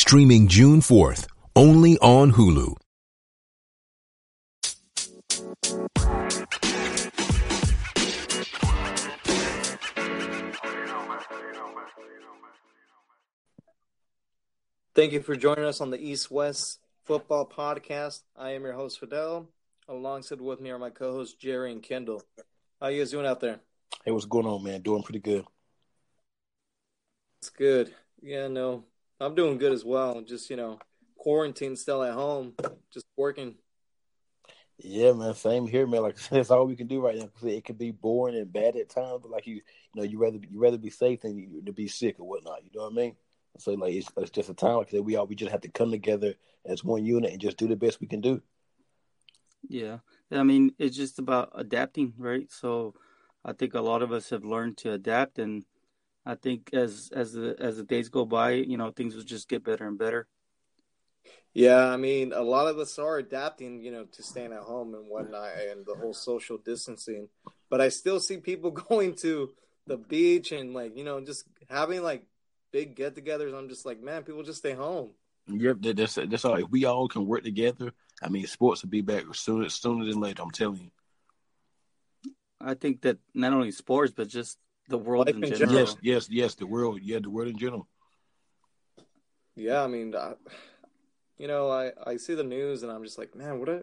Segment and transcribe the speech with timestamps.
[0.00, 2.74] streaming June 4th, only on Hulu.
[14.94, 18.22] Thank you for joining us on the East West Football Podcast.
[18.34, 19.50] I am your host Fidel.
[19.86, 22.22] Alongside with me are my co-hosts Jerry and Kendall.
[22.80, 23.60] How you guys doing out there?
[24.02, 24.80] Hey, what's going on, man?
[24.80, 25.44] Doing pretty good.
[27.42, 27.94] It's good.
[28.22, 28.84] Yeah, no,
[29.20, 30.20] I'm doing good as well.
[30.22, 30.78] Just you know,
[31.16, 32.54] quarantine still at home,
[32.92, 33.56] just working.
[34.78, 35.34] Yeah, man.
[35.34, 36.02] Same here, man.
[36.02, 37.28] Like that's all we can do right now.
[37.42, 39.62] It can be boring and bad at times, but like you, you
[39.94, 42.64] know, you rather you rather be safe than you, to be sick or whatnot.
[42.64, 43.16] You know what I mean?
[43.58, 45.02] So like it's, it's just a time like that.
[45.02, 46.34] We all we just have to come together
[46.64, 48.40] as one unit and just do the best we can do.
[49.68, 49.98] Yeah,
[50.30, 52.50] I mean it's just about adapting, right?
[52.50, 52.94] So
[53.44, 55.64] I think a lot of us have learned to adapt, and
[56.26, 59.48] I think as as the as the days go by, you know, things will just
[59.48, 60.26] get better and better.
[61.52, 64.94] Yeah, I mean, a lot of us are adapting, you know, to staying at home
[64.94, 67.28] and whatnot, and the whole social distancing.
[67.68, 69.50] But I still see people going to
[69.86, 72.24] the beach and like, you know, just having like
[72.72, 73.56] big get-togethers.
[73.56, 75.10] I'm just like, man, people just stay home.
[75.48, 76.54] Yep, that's that's all.
[76.56, 77.92] If we all can work together,
[78.22, 80.42] I mean, sports will be back sooner sooner than later.
[80.42, 82.32] I'm telling you.
[82.60, 84.58] I think that not only sports, but just
[84.90, 85.78] the world in, in, general.
[85.78, 86.54] Yes, yes, yes.
[86.56, 87.88] The world, yeah, the world in general.
[89.56, 90.34] Yeah, I mean, I,
[91.38, 93.82] you know, I I see the news and I'm just like, man, what are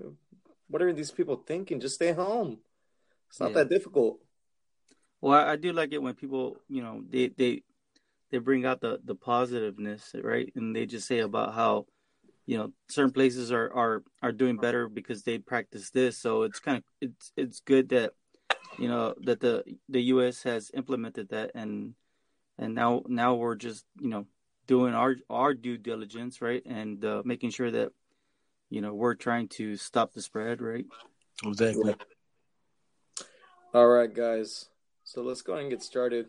[0.68, 1.80] what are these people thinking?
[1.80, 2.60] Just stay home.
[3.30, 3.60] It's not yeah.
[3.60, 4.20] that difficult.
[5.22, 7.64] Well, I, I do like it when people, you know, they they
[8.32, 10.52] they bring out the the positiveness, right?
[10.56, 11.88] And they just say about how
[12.46, 16.18] you know certain places are are are doing better because they practice this.
[16.18, 18.14] So it's kind of it's it's good that
[18.78, 20.44] you know that the the U.S.
[20.44, 21.94] has implemented that and
[22.58, 24.26] and now now we're just you know
[24.68, 27.92] doing our our due diligence, right, and uh, making sure that
[28.70, 30.86] you know we're trying to stop the spread, right?
[31.44, 31.96] Exactly.
[33.74, 34.70] All right, guys.
[35.04, 36.28] So let's go ahead and get started.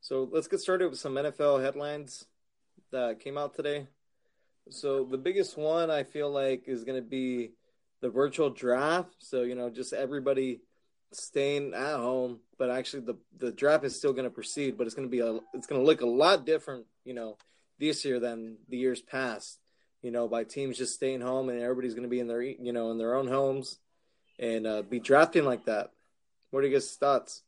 [0.00, 2.26] So let's get started with some NFL headlines
[2.90, 3.86] that came out today.
[4.68, 7.52] So the biggest one I feel like is going to be
[8.00, 9.14] the virtual draft.
[9.18, 10.60] So you know, just everybody
[11.14, 14.94] staying at home, but actually the the draft is still going to proceed, but it's
[14.94, 17.36] going to be a it's going to look a lot different, you know,
[17.78, 19.58] this year than the years past.
[20.02, 22.72] You know, by teams just staying home and everybody's going to be in their you
[22.72, 23.78] know in their own homes
[24.38, 25.90] and uh, be drafting like that.
[26.50, 27.42] What are your guys' thoughts?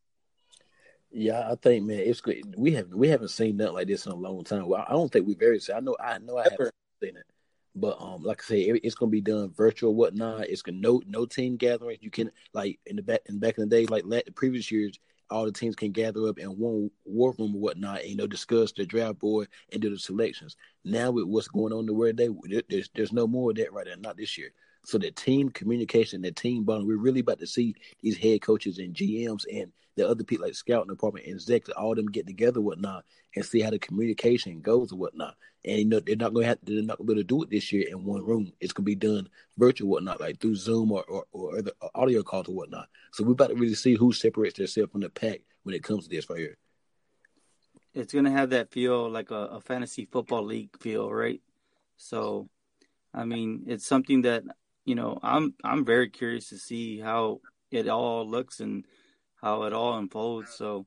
[1.11, 2.55] Yeah, I think man, it's good.
[2.57, 4.67] We have we haven't seen nothing like this in a long time.
[4.67, 5.77] Well, I don't think we've ever seen.
[5.77, 6.73] I know I know I haven't
[7.03, 7.27] seen it,
[7.75, 10.49] but um, like I say, it's gonna be done virtual, whatnot.
[10.49, 11.99] It's gonna no no team gatherings.
[12.03, 14.99] You can like in the back in back in the day, like the previous years,
[15.31, 18.27] all the teams can gather up in one war room or whatnot, and you know
[18.27, 20.57] discuss the draft board and do the selections.
[20.85, 23.87] Now with what's going on the world today, there's there's no more of that right
[23.87, 23.95] now.
[23.99, 24.53] Not this year.
[24.87, 28.79] So the team communication, the team bonding, we're really about to see these head coaches
[28.79, 32.61] and GMs and the other people like scouting department and Zach, all them get together
[32.61, 33.05] whatnot
[33.37, 35.37] and see how the communication goes or whatnot.
[35.65, 37.51] And you know they're not gonna have they're not gonna be able to do it
[37.51, 38.53] this year in one room.
[38.61, 42.23] It's gonna be done virtual whatnot, like through Zoom or or, or other uh, audio
[42.23, 42.89] calls or whatnot.
[43.13, 46.05] So we're about to really see who separates themselves from the pack when it comes
[46.05, 46.57] to this right here.
[47.95, 51.41] It's gonna have that feel like a, a fantasy football league feel, right?
[51.97, 52.49] So,
[53.15, 54.43] I mean, it's something that
[54.85, 57.41] you know I'm I'm very curious to see how
[57.71, 58.85] it all looks and
[59.45, 60.55] how it all unfolds.
[60.55, 60.87] So,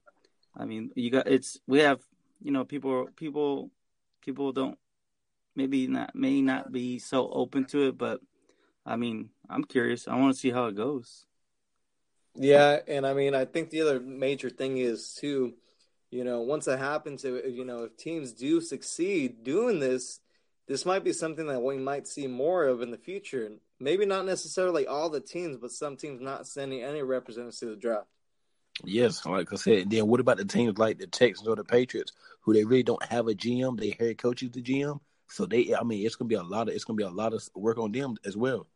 [0.56, 2.02] I mean, you got it's we have
[2.42, 3.70] you know people people
[4.22, 4.78] people don't
[5.56, 8.20] maybe not may not be so open to it, but
[8.84, 10.08] I mean, I'm curious.
[10.08, 11.26] I want to see how it goes.
[12.36, 15.54] Yeah, and I mean, I think the other major thing is too,
[16.10, 20.20] you know, once it happens, you know, if teams do succeed doing this,
[20.68, 23.50] this might be something that we might see more of in the future.
[23.80, 27.76] Maybe not necessarily all the teams, but some teams not sending any representatives to the
[27.76, 28.08] draft.
[28.84, 29.90] Yes, like I said.
[29.90, 33.04] Then what about the teams like the Texans or the Patriots, who they really don't
[33.06, 33.80] have a GM?
[33.80, 35.74] They head coach is the GM, so they.
[35.74, 37.78] I mean, it's gonna be a lot of it's gonna be a lot of work
[37.78, 38.68] on them as well.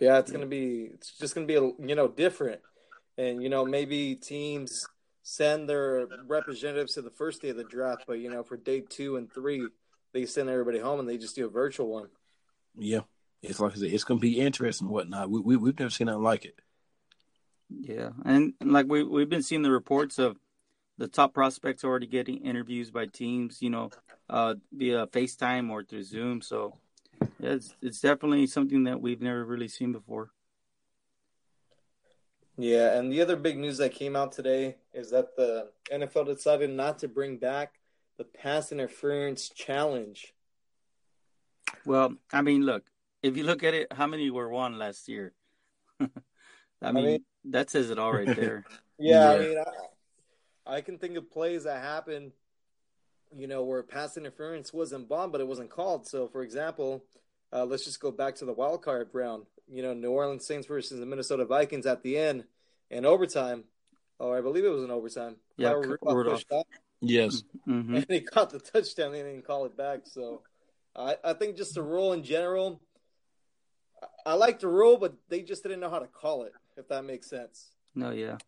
[0.00, 0.90] Yeah, it's gonna be.
[0.94, 2.60] It's just gonna be you know different,
[3.16, 4.86] and you know maybe teams
[5.22, 8.80] send their representatives to the first day of the draft, but you know for day
[8.80, 9.66] two and three,
[10.12, 12.08] they send everybody home and they just do a virtual one.
[12.76, 13.00] Yeah,
[13.40, 14.88] it's like I said, it's gonna be interesting.
[14.88, 15.30] whatnot.
[15.30, 16.58] We, we we've never seen nothing like it.
[17.70, 20.36] Yeah, and like we we've been seeing the reports of
[20.98, 23.90] the top prospects already getting interviews by teams, you know,
[24.28, 26.40] uh, via FaceTime or through Zoom.
[26.40, 26.76] So
[27.40, 30.30] yeah, it's it's definitely something that we've never really seen before.
[32.56, 36.70] Yeah, and the other big news that came out today is that the NFL decided
[36.70, 37.80] not to bring back
[38.16, 40.34] the pass interference challenge.
[41.84, 42.84] Well, I mean, look,
[43.24, 45.32] if you look at it, how many were won last year?
[46.84, 48.64] I, mean, I mean, that says it all right there.
[48.98, 49.58] yeah, yeah, I mean,
[50.66, 52.32] I, I, can think of plays that happened,
[53.36, 56.06] you know, where pass interference wasn't bombed, but it wasn't called.
[56.06, 57.04] So, for example,
[57.52, 59.44] uh, let's just go back to the wild card round.
[59.70, 62.44] You know, New Orleans Saints versus the Minnesota Vikings at the end
[62.90, 63.64] in overtime.
[64.20, 65.36] Oh, I believe it was in overtime.
[65.56, 66.44] Yeah, Rudolph.
[67.00, 67.96] Yes, mm-hmm.
[67.96, 69.12] and he caught the touchdown.
[69.12, 70.00] They didn't call it back.
[70.04, 70.42] So,
[70.94, 72.80] I, I think just the rule in general.
[74.26, 77.04] I like the rule, but they just didn't know how to call it if that
[77.04, 77.70] makes sense.
[77.94, 78.38] No, yeah.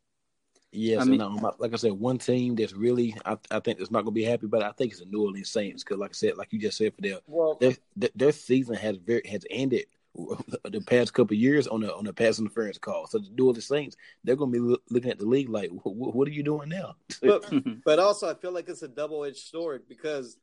[0.73, 3.79] Yes, I mean, and, um, like I said, one team that's really I, I think
[3.79, 5.99] that's not going to be happy, but I think it's the New Orleans Saints because,
[5.99, 7.77] like I said, like you just said, for their well, their,
[8.15, 9.87] their season has very has ended
[10.65, 13.07] the past couple years on the on the pass interference call.
[13.07, 15.71] So the New Orleans Saints, they're going to be lo- looking at the league like,
[15.71, 16.97] what are you doing now?
[17.23, 17.51] but,
[17.85, 20.37] but also, I feel like it's a double edged sword because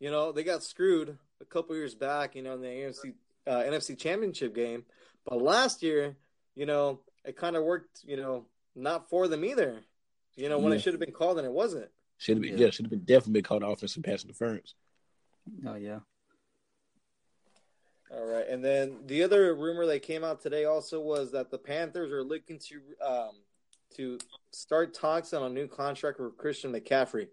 [0.00, 3.14] you know they got screwed a couple years back, you know, in the AFC
[3.46, 4.84] uh, NFC Championship game,
[5.24, 6.16] but last year,
[6.56, 9.82] you know, it kind of worked, you know, not for them either.
[10.34, 10.78] You know, when yeah.
[10.78, 11.90] it should have been called and it wasn't.
[12.16, 14.74] Should have been, yeah, yeah should have been definitely been called offensive pass interference.
[15.66, 16.00] Oh yeah.
[18.10, 21.58] All right, and then the other rumor that came out today also was that the
[21.58, 23.32] Panthers are looking to um,
[23.96, 24.18] to
[24.52, 27.28] start talks on a new contract with Christian McCaffrey.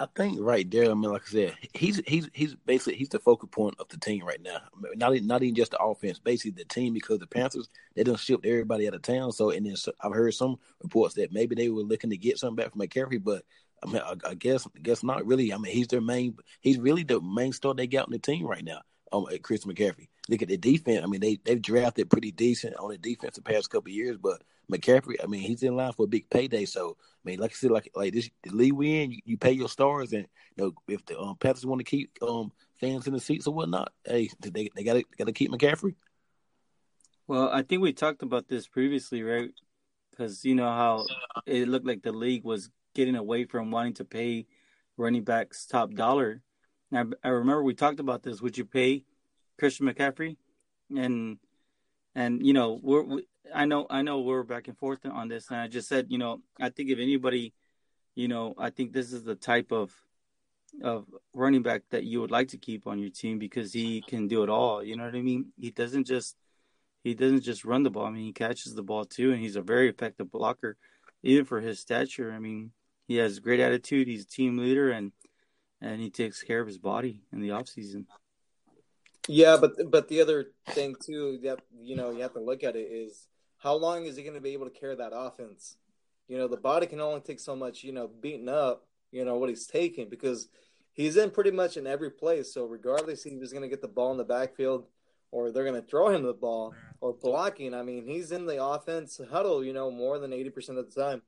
[0.00, 0.90] I think right there.
[0.90, 3.98] I mean, like I said, he's he's he's basically he's the focal point of the
[3.98, 4.56] team right now.
[4.96, 8.40] not not even just the offense, basically the team because the Panthers they don't ship
[8.42, 9.30] everybody out of town.
[9.30, 12.38] So and then so, I've heard some reports that maybe they were looking to get
[12.38, 13.44] something back from McCaffrey, but
[13.82, 15.52] I mean, I, I guess I guess not really.
[15.52, 16.34] I mean, he's their main.
[16.62, 18.80] He's really the main star they got on the team right now.
[19.12, 20.08] Um, Chris McCaffrey.
[20.30, 21.02] Look at the defense.
[21.02, 24.42] I mean, they they've drafted pretty decent on the defense the past couple years, but
[24.70, 26.64] McCaffrey, I mean, he's in line for a big payday.
[26.66, 29.36] So, I mean, like I said, like like this, the league we in, you, you
[29.36, 33.08] pay your stars, and you know if the um, Panthers want to keep um fans
[33.08, 35.96] in the seats or whatnot, hey, they they got to got to keep McCaffrey.
[37.26, 39.50] Well, I think we talked about this previously, right?
[40.12, 41.06] Because you know how
[41.44, 44.46] it looked like the league was getting away from wanting to pay
[44.96, 46.42] running backs top dollar.
[46.92, 48.40] Now, I remember we talked about this.
[48.40, 49.04] Would you pay
[49.60, 50.36] Christian McCaffrey?
[50.96, 51.38] And
[52.14, 55.50] and you know we're we, I know I know we're back and forth on this,
[55.50, 57.52] and I just said you know I think if anybody,
[58.16, 59.92] you know, I think this is the type of
[60.82, 64.28] of running back that you would like to keep on your team because he can
[64.28, 64.82] do it all.
[64.82, 65.52] You know what I mean?
[65.58, 66.36] He doesn't just
[67.04, 68.06] he doesn't just run the ball.
[68.06, 70.76] I mean, he catches the ball too, and he's a very effective blocker,
[71.22, 72.32] even for his stature.
[72.32, 72.72] I mean,
[73.06, 74.08] he has great attitude.
[74.08, 75.12] He's a team leader, and
[75.80, 78.06] and he takes care of his body in the off season.
[79.28, 82.76] Yeah, but but the other thing too that you know you have to look at
[82.76, 83.26] it is
[83.58, 85.76] how long is he going to be able to carry that offense?
[86.28, 87.84] You know, the body can only take so much.
[87.84, 88.86] You know, beating up.
[89.12, 90.48] You know what he's taking because
[90.92, 92.54] he's in pretty much in every place.
[92.54, 94.86] So regardless, he was going to get the ball in the backfield
[95.32, 97.74] or they're going to throw him the ball or blocking.
[97.74, 99.64] I mean, he's in the offense huddle.
[99.64, 101.22] You know, more than eighty percent of the time.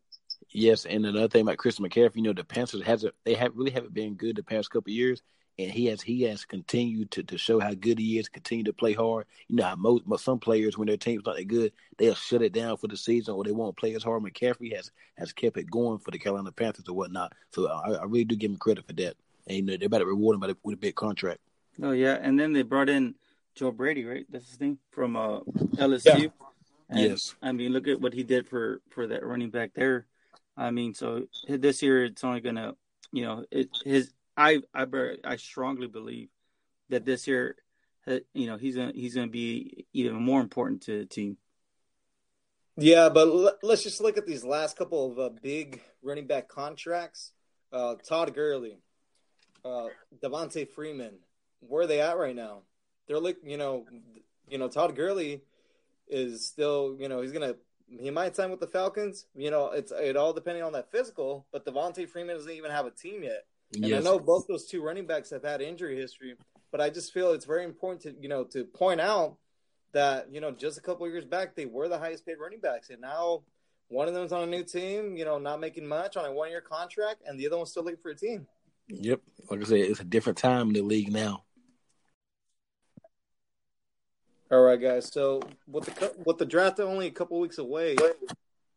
[0.51, 3.53] Yes, and another thing about Chris McCaffrey, you know, the Panthers has a, they have
[3.55, 5.23] really haven't been good the past couple years,
[5.59, 8.73] and he has he has continued to, to show how good he is, continue to
[8.73, 9.27] play hard.
[9.49, 12.43] You know how most, most some players when their team's not that good, they'll shut
[12.43, 14.23] it down for the season or they won't play as hard.
[14.23, 17.33] McCaffrey has has kept it going for the Carolina Panthers or whatnot.
[17.51, 19.17] So I, I really do give him credit for that.
[19.47, 21.41] And you know, they're about to reward him with a big contract.
[21.83, 23.15] Oh yeah, and then they brought in
[23.55, 24.27] Joe Brady, right?
[24.31, 25.41] That's his name from uh,
[25.77, 26.05] LSU.
[26.05, 26.29] Yeah.
[26.89, 27.35] And, yes.
[27.43, 30.07] I mean, look at what he did for for that running back there.
[30.57, 32.75] I mean, so this year it's only gonna,
[33.13, 34.13] you know, it, his.
[34.37, 34.87] I I
[35.25, 36.29] I strongly believe
[36.89, 37.57] that this year,
[38.07, 41.37] uh, you know, he's gonna he's gonna be even more important to the team.
[42.77, 46.49] Yeah, but l- let's just look at these last couple of uh, big running back
[46.49, 47.33] contracts.
[47.73, 48.79] Uh, Todd Gurley,
[49.65, 49.89] uh,
[50.23, 51.19] Devonta Freeman,
[51.61, 52.63] where are they at right now?
[53.07, 53.87] They're like, you know,
[54.49, 55.43] you know, Todd Gurley
[56.09, 57.57] is still, you know, he's gonna
[58.01, 59.27] he might sign with the Falcons.
[59.35, 61.47] You know, it's it all depending on that physical.
[61.53, 63.45] But Devonta Freeman doesn't even have a team yet.
[63.75, 64.01] And yes.
[64.01, 66.37] I know both those two running backs have had injury history,
[66.71, 69.37] but I just feel it's very important to you know to point out
[69.93, 72.91] that you know just a couple years back they were the highest paid running backs,
[72.91, 73.43] and now
[73.93, 76.49] one of them's on a new team, you know, not making much on a one
[76.49, 78.47] year contract, and the other one's still looking for a team.
[78.89, 81.45] Yep, like I said, it's a different time in the league now.
[84.51, 85.11] All right, guys.
[85.13, 87.97] So with the with the draft only a couple weeks away,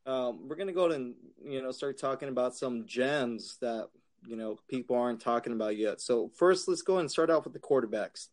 [0.06, 3.90] um, we're gonna go and you know start talking about some gems that
[4.26, 6.02] you know people aren't talking about yet.
[6.02, 8.28] So first, let's go and start off with the quarterbacks.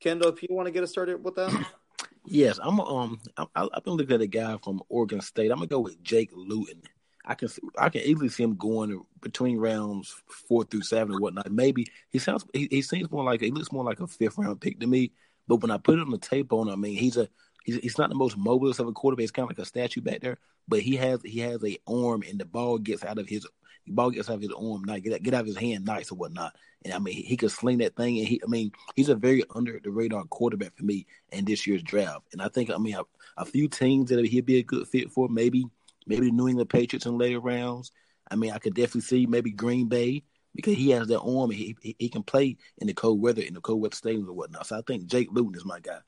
[0.00, 1.66] Kendall, if you want to get us started with that.
[2.24, 2.78] Yes, I'm.
[2.80, 5.50] Um, I, I've been looking at a guy from Oregon State.
[5.50, 6.82] I'm gonna go with Jake Luton.
[7.24, 7.48] I can
[7.78, 11.50] I can easily see him going between rounds four through seven or whatnot.
[11.50, 14.60] Maybe he sounds he, he seems more like he looks more like a fifth round
[14.60, 15.12] pick to me.
[15.48, 17.28] But when I put it on the tape on, I mean, he's a
[17.64, 19.22] he's, he's not the most mobile of a quarterback.
[19.22, 20.38] He's kind of like a statue back there,
[20.68, 23.46] but he has he has a arm, and the ball gets out of his
[23.86, 26.16] ball gets out of his arm, not get get out of his hand, nice or
[26.16, 26.54] whatnot.
[26.84, 29.14] And I mean, he, he could sling that thing, and he I mean, he's a
[29.14, 32.26] very under the radar quarterback for me in this year's draft.
[32.32, 33.02] And I think I mean a,
[33.36, 35.64] a few teams that he'd be a good fit for, maybe
[36.06, 37.92] maybe the New England Patriots in later rounds.
[38.30, 40.22] I mean, I could definitely see maybe Green Bay
[40.54, 43.42] because he has that arm and he, he, he can play in the cold weather
[43.42, 44.66] in the cold weather stadiums or whatnot.
[44.66, 45.98] So I think Jake Luton is my guy.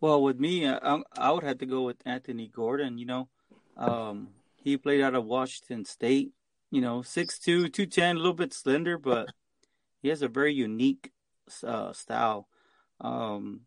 [0.00, 2.98] Well, with me, I, I would have to go with Anthony Gordon.
[2.98, 3.28] You know,
[3.76, 6.32] um, he played out of Washington State.
[6.70, 9.28] You know, 6'2", 210, a little bit slender, but
[10.02, 11.12] he has a very unique
[11.62, 12.48] uh, style.
[13.00, 13.60] Um,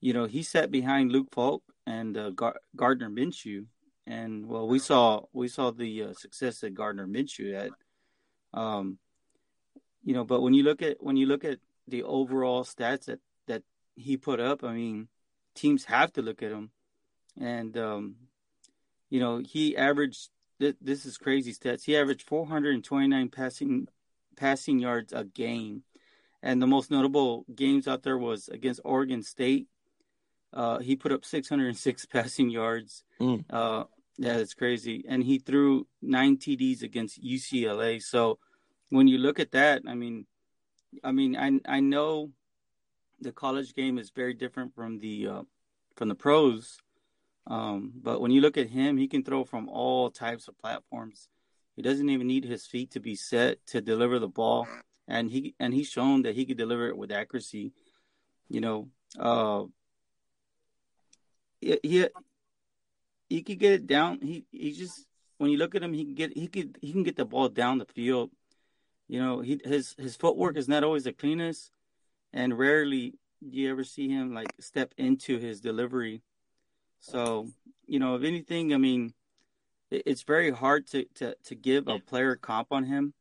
[0.00, 3.66] you know, he sat behind Luke Falk and uh, Gar- Gardner Minshew,
[4.06, 7.70] and well, we saw we saw the uh, success that Gardner Minshew had.
[8.52, 8.98] Um,
[10.04, 13.20] you know, but when you look at when you look at the overall stats that
[13.46, 13.62] that
[13.96, 15.08] he put up, I mean,
[15.54, 16.70] teams have to look at him,
[17.40, 18.14] and um,
[19.10, 20.30] you know, he averaged.
[20.60, 21.84] Th- this is crazy stats.
[21.84, 23.86] He averaged 429 passing
[24.36, 25.84] passing yards a game,
[26.42, 29.68] and the most notable games out there was against Oregon State.
[30.52, 33.04] Uh, he put up 606 passing yards.
[33.20, 33.44] Mm.
[33.50, 33.84] Uh,
[34.16, 35.04] yeah, that's crazy.
[35.08, 38.02] And he threw nine TDs against UCLA.
[38.02, 38.38] So
[38.90, 40.26] when you look at that, I mean,
[41.04, 42.30] I mean, I I know
[43.20, 45.42] the college game is very different from the uh,
[45.96, 46.78] from the pros,
[47.48, 51.28] um, but when you look at him, he can throw from all types of platforms.
[51.76, 54.68] He doesn't even need his feet to be set to deliver the ball,
[55.06, 57.72] and he and he's shown that he could deliver it with accuracy.
[58.48, 58.88] You know,
[59.18, 59.64] uh,
[61.60, 62.06] he
[63.30, 64.20] he could get it down.
[64.20, 65.06] He he just
[65.38, 67.48] when you look at him, he can get he could he can get the ball
[67.48, 68.30] down the field.
[69.06, 71.70] You know, he his his footwork is not always the cleanest,
[72.32, 73.14] and rarely
[73.48, 76.22] do you ever see him like step into his delivery.
[77.00, 77.48] So,
[77.86, 79.14] you know, if anything, I mean,
[79.90, 83.14] it, it's very hard to, to to give a player comp on him,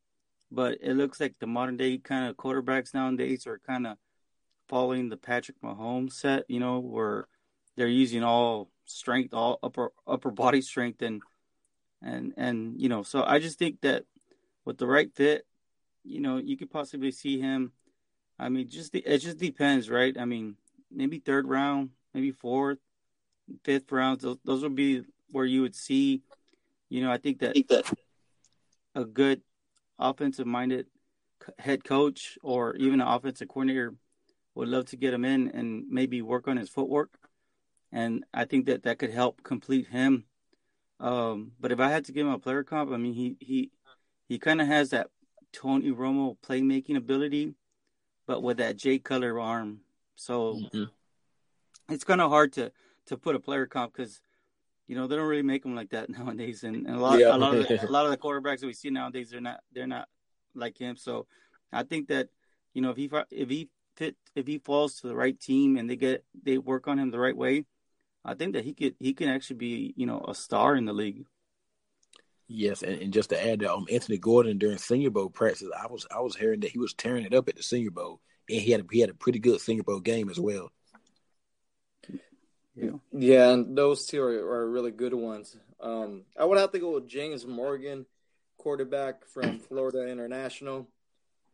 [0.51, 3.98] but it looks like the modern day kind of quarterbacks nowadays are kind of
[4.67, 6.43] following the Patrick Mahomes set.
[6.50, 7.27] You know, where
[7.75, 11.22] they're using all strength, all upper upper body strength, and
[12.01, 14.03] and and you know, so I just think that
[14.65, 15.46] with the right fit,
[16.03, 17.72] you know, you could possibly see him.
[18.39, 20.15] I mean, just the, it just depends, right?
[20.19, 20.57] I mean,
[20.91, 22.77] maybe third round, maybe fourth,
[23.63, 26.22] fifth rounds, Those, those would be where you would see.
[26.89, 27.94] You know, I think that, I think that
[28.96, 29.42] a good
[30.00, 30.88] offensive minded
[31.60, 33.96] head coach or even an offensive coordinator
[34.56, 37.18] would love to get him in and maybe work on his footwork
[37.92, 40.25] and I think that that could help complete him.
[41.00, 43.72] Um, but if I had to give him a player comp, I mean, he he
[44.27, 45.10] he kind of has that
[45.54, 47.54] Tony Romo playmaking ability,
[48.25, 49.82] but with that Jay Cutler arm.
[50.16, 50.84] So mm-hmm.
[51.94, 52.72] it's kind of hard to
[53.08, 54.22] to put a player comp because
[54.88, 57.36] you know they don't really make them like that nowadays, and, and a lot yeah.
[57.36, 59.60] a lot of the, a lot of the quarterbacks that we see nowadays they're not
[59.74, 60.08] they're not
[60.56, 60.96] like him.
[60.96, 61.28] So
[61.72, 62.30] I think that
[62.74, 65.90] you know if he if he fit if he falls to the right team and
[65.90, 67.66] they get they work on him the right way,
[68.24, 70.94] I think that he could he can actually be you know a star in the
[70.94, 71.26] league.
[72.50, 75.88] Yes, and, and just to add that, um, Anthony Gordon during Senior Bowl practice, I
[75.88, 78.62] was I was hearing that he was tearing it up at the Senior Bowl, and
[78.62, 80.72] he had a, he had a pretty good Senior Bowl game as well.
[82.77, 85.57] Yeah, yeah, and those two are, are really good ones.
[85.81, 88.05] Um, I would have to go with James Morgan,
[88.57, 90.88] quarterback from Florida International.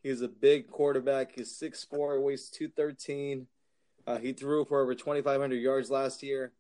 [0.02, 1.32] He's a big quarterback.
[1.36, 3.48] He's six four, weighs two thirteen.
[4.06, 6.52] Uh, he threw for over twenty five hundred yards last year.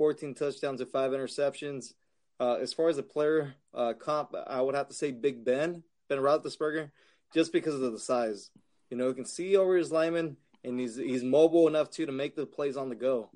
[0.00, 1.92] 14 touchdowns and five interceptions.
[2.40, 5.82] Uh, as far as a player uh, comp, I would have to say Big Ben,
[6.08, 6.90] Ben Roethlisberger,
[7.34, 8.50] just because of the size.
[8.88, 12.12] You know, he can see over his lineman, and he's he's mobile enough too to
[12.12, 13.28] make the plays on the go.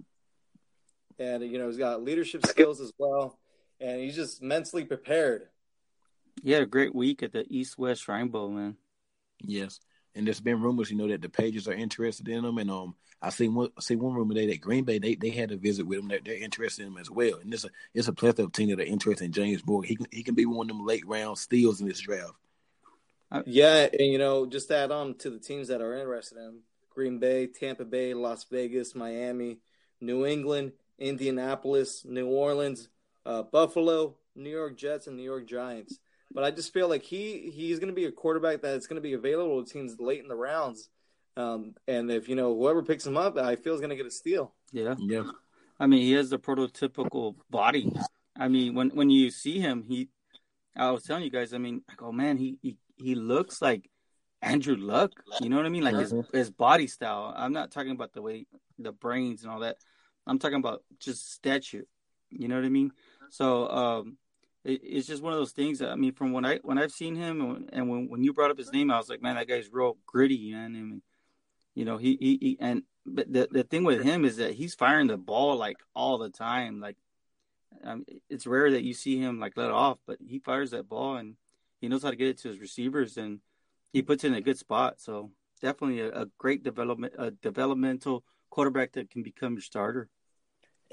[1.19, 3.39] And you know, he's got leadership skills as well,
[3.81, 5.49] and he's just mentally prepared.
[6.43, 8.77] He had a great week at the East West Shrine Bowl, man.
[9.41, 9.81] Yes,
[10.15, 12.95] and there's been rumors, you know, that the Pages are interested in him, and um,
[13.23, 15.57] I seen one, I see one rumor today that Green Bay they, they had a
[15.57, 16.09] visit with him.
[16.09, 18.71] That they're interested in him as well, and it's a it's a plethora of teams
[18.71, 19.89] that are interested in James Morgan.
[19.89, 22.35] He can he can be one of them late round steals in this draft.
[23.47, 26.59] Yeah, and you know, just add on to the teams that are interested in him:
[26.91, 29.59] Green Bay, Tampa Bay, Las Vegas, Miami,
[30.01, 32.89] New England, Indianapolis, New Orleans,
[33.27, 35.99] uh, Buffalo, New York Jets, and New York Giants.
[36.33, 39.03] But I just feel like he he's going to be a quarterback that's going to
[39.03, 40.89] be available to teams late in the rounds.
[41.37, 44.07] Um, and if you know whoever picks him up, I feel is going to get
[44.07, 44.53] a steal.
[44.73, 45.25] Yeah, Yeah,
[45.79, 47.93] I mean, he has the prototypical body.
[48.37, 50.09] I mean, when when you see him, he,
[50.77, 53.91] I was telling you guys, I mean, I go, man, he he, he looks like
[54.43, 55.13] Andrew Luck.
[55.41, 55.85] You know what I mean?
[55.85, 57.33] Like his his body style.
[57.37, 58.47] I'm not talking about the way
[58.79, 59.77] the brains and all that.
[60.27, 61.85] I'm talking about just stature.
[62.31, 62.93] You know what I mean?
[63.31, 64.17] So um,
[64.65, 65.83] it, it's just one of those things.
[65.83, 68.51] I mean, from when I when I've seen him and, and when when you brought
[68.51, 70.77] up his name, I was like, man, that guy's real gritty, man.
[70.77, 71.03] I mean,
[71.75, 74.75] you know, he he, he and but the the thing with him is that he's
[74.75, 76.81] firing the ball like all the time.
[76.81, 76.97] Like,
[77.83, 81.17] um, it's rare that you see him like let off, but he fires that ball
[81.17, 81.37] and
[81.81, 83.41] he knows how to get it to his receivers and
[83.93, 85.01] he puts it in a good spot.
[85.01, 90.09] So definitely a, a great development, a developmental quarterback that can become your starter.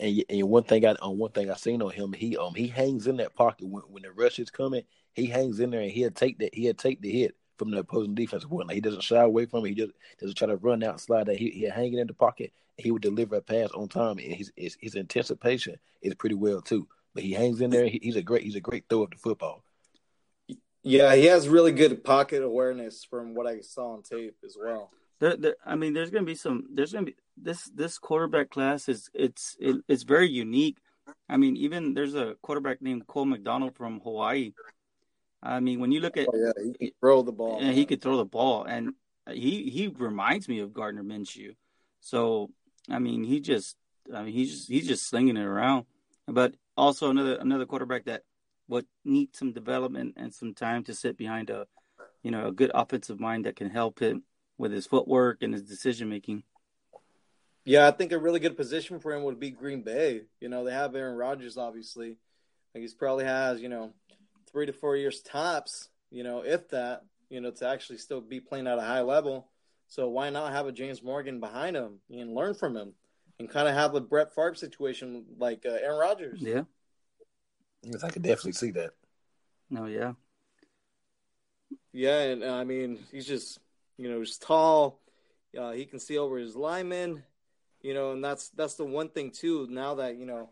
[0.02, 2.68] And, and one thing I on one thing I seen on him, he um he
[2.68, 4.84] hangs in that pocket when, when the rush is coming.
[5.14, 8.16] He hangs in there and he'll take that he'll take the hit from the opposing
[8.16, 8.68] defensive point.
[8.68, 9.70] Like he doesn't shy away from it.
[9.70, 11.38] He just doesn't try to run out, slide that.
[11.38, 12.52] He he'll hang it in the pocket.
[12.78, 16.62] He would deliver a pass on time, and his his, his anticipation is pretty well
[16.62, 16.88] too.
[17.14, 17.88] But he hangs in there.
[17.88, 19.64] He, he's a great he's a great thrower of the football.
[20.84, 24.90] Yeah, he has really good pocket awareness from what I saw on tape as well.
[25.20, 26.66] There, there, I mean, there's going to be some.
[26.74, 30.78] There's going to be this this quarterback class is it's it, it's very unique.
[31.28, 34.54] I mean, even there's a quarterback named Cole McDonald from Hawaii.
[35.44, 37.60] I mean, when you look at Oh yeah, he can throw the ball.
[37.60, 38.94] and he could throw the ball, and
[39.32, 41.56] he he reminds me of Gardner Minshew.
[42.00, 42.50] So
[42.90, 43.76] I mean, he just
[44.14, 45.86] I mean he's just he's just slinging it around.
[46.28, 48.24] But also another another quarterback that
[48.68, 51.68] would need some development and some time to sit behind a
[52.24, 54.24] you know a good offensive mind that can help him
[54.58, 56.44] with his footwork and his decision making.
[57.64, 60.22] Yeah, I think a really good position for him would be Green Bay.
[60.40, 62.18] You know, they have Aaron Rodgers, obviously.
[62.74, 63.94] Like he's probably has, you know,
[64.52, 68.40] three to four years tops, you know, if that, you know, to actually still be
[68.40, 69.48] playing at a high level.
[69.88, 72.94] So why not have a James Morgan behind him and learn from him
[73.40, 76.42] and kind of have a Brett Favre situation like uh, Aaron Rodgers?
[76.42, 76.64] Yeah.
[77.84, 78.92] Yes, I could definitely see that.
[79.70, 79.86] No.
[79.86, 80.14] Yeah.
[81.94, 83.60] Yeah, and uh, I mean, he's just,
[83.98, 85.02] you know, he's tall.
[85.58, 87.24] Uh, he can see over his linemen,
[87.82, 89.68] you know, and that's that's the one thing too.
[89.70, 90.50] Now that you know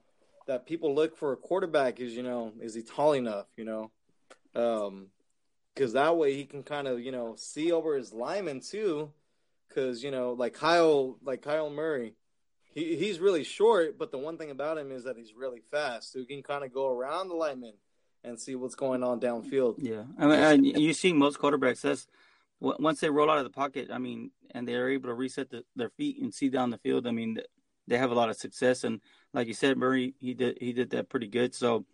[0.47, 3.45] that people look for a quarterback is, you know, is he tall enough?
[3.55, 3.91] You know,
[4.55, 5.07] um,
[5.73, 9.11] because that way he can kind of, you know, see over his linemen too.
[9.67, 12.15] Because you know, like Kyle, like Kyle Murray,
[12.73, 16.11] he he's really short, but the one thing about him is that he's really fast,
[16.11, 17.73] so he can kind of go around the linemen
[18.23, 19.75] and see what's going on downfield.
[19.77, 21.81] Yeah, I mean, you see most quarterbacks.
[21.81, 22.07] That's
[22.61, 23.89] w- once they roll out of the pocket.
[23.91, 27.07] I mean, and they're able to reset the, their feet and see down the field.
[27.07, 27.39] I mean,
[27.87, 28.83] they have a lot of success.
[28.83, 29.01] And
[29.33, 31.53] like you said, Murray, he did he did that pretty good.
[31.53, 31.85] So,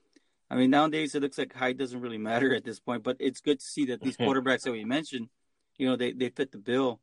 [0.49, 3.03] I mean, nowadays it looks like height doesn't really matter at this point.
[3.03, 5.29] But it's good to see that these quarterbacks that we mentioned,
[5.77, 6.99] you know, they they fit the bill.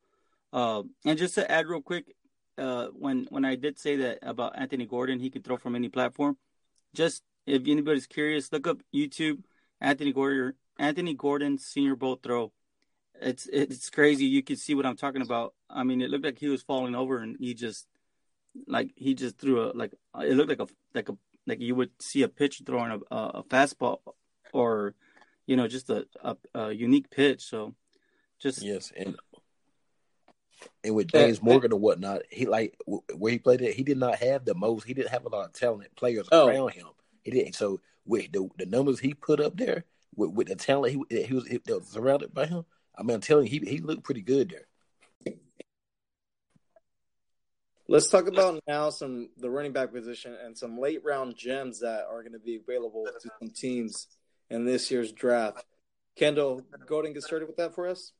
[0.52, 2.14] Uh, and just to add real quick,
[2.58, 5.88] uh, when when I did say that about Anthony Gordon, he could throw from any
[5.88, 6.36] platform.
[6.94, 9.42] Just if anybody's curious, look up YouTube
[9.80, 12.52] Anthony Gordon Anthony Gordon Senior Bowl throw.
[13.22, 14.24] It's it's crazy.
[14.26, 15.54] You can see what I'm talking about.
[15.70, 17.86] I mean, it looked like he was falling over, and he just
[18.66, 21.90] like he just threw a like it looked like a like a like you would
[22.00, 24.00] see a pitcher throwing a a fastball
[24.52, 24.94] or
[25.46, 27.42] you know just a a, a unique pitch.
[27.42, 27.74] So
[28.40, 29.16] just Yes, and
[30.84, 34.16] and with James Morgan or whatnot, he like where he played it, he did not
[34.16, 34.84] have the most.
[34.84, 36.48] He didn't have a lot of talented players Oh.
[36.48, 36.88] around him.
[37.22, 37.54] He didn't.
[37.54, 39.84] So with the the numbers he put up there,
[40.16, 42.64] with, with the talent he he was, he was surrounded by him.
[42.96, 45.34] I mean, I'm telling you, he he looked pretty good there.
[47.88, 52.06] Let's talk about now some the running back position and some late round gems that
[52.10, 54.08] are going to be available to some teams
[54.50, 55.64] in this year's draft.
[56.16, 58.12] Kendall, go ahead and get started with that for us.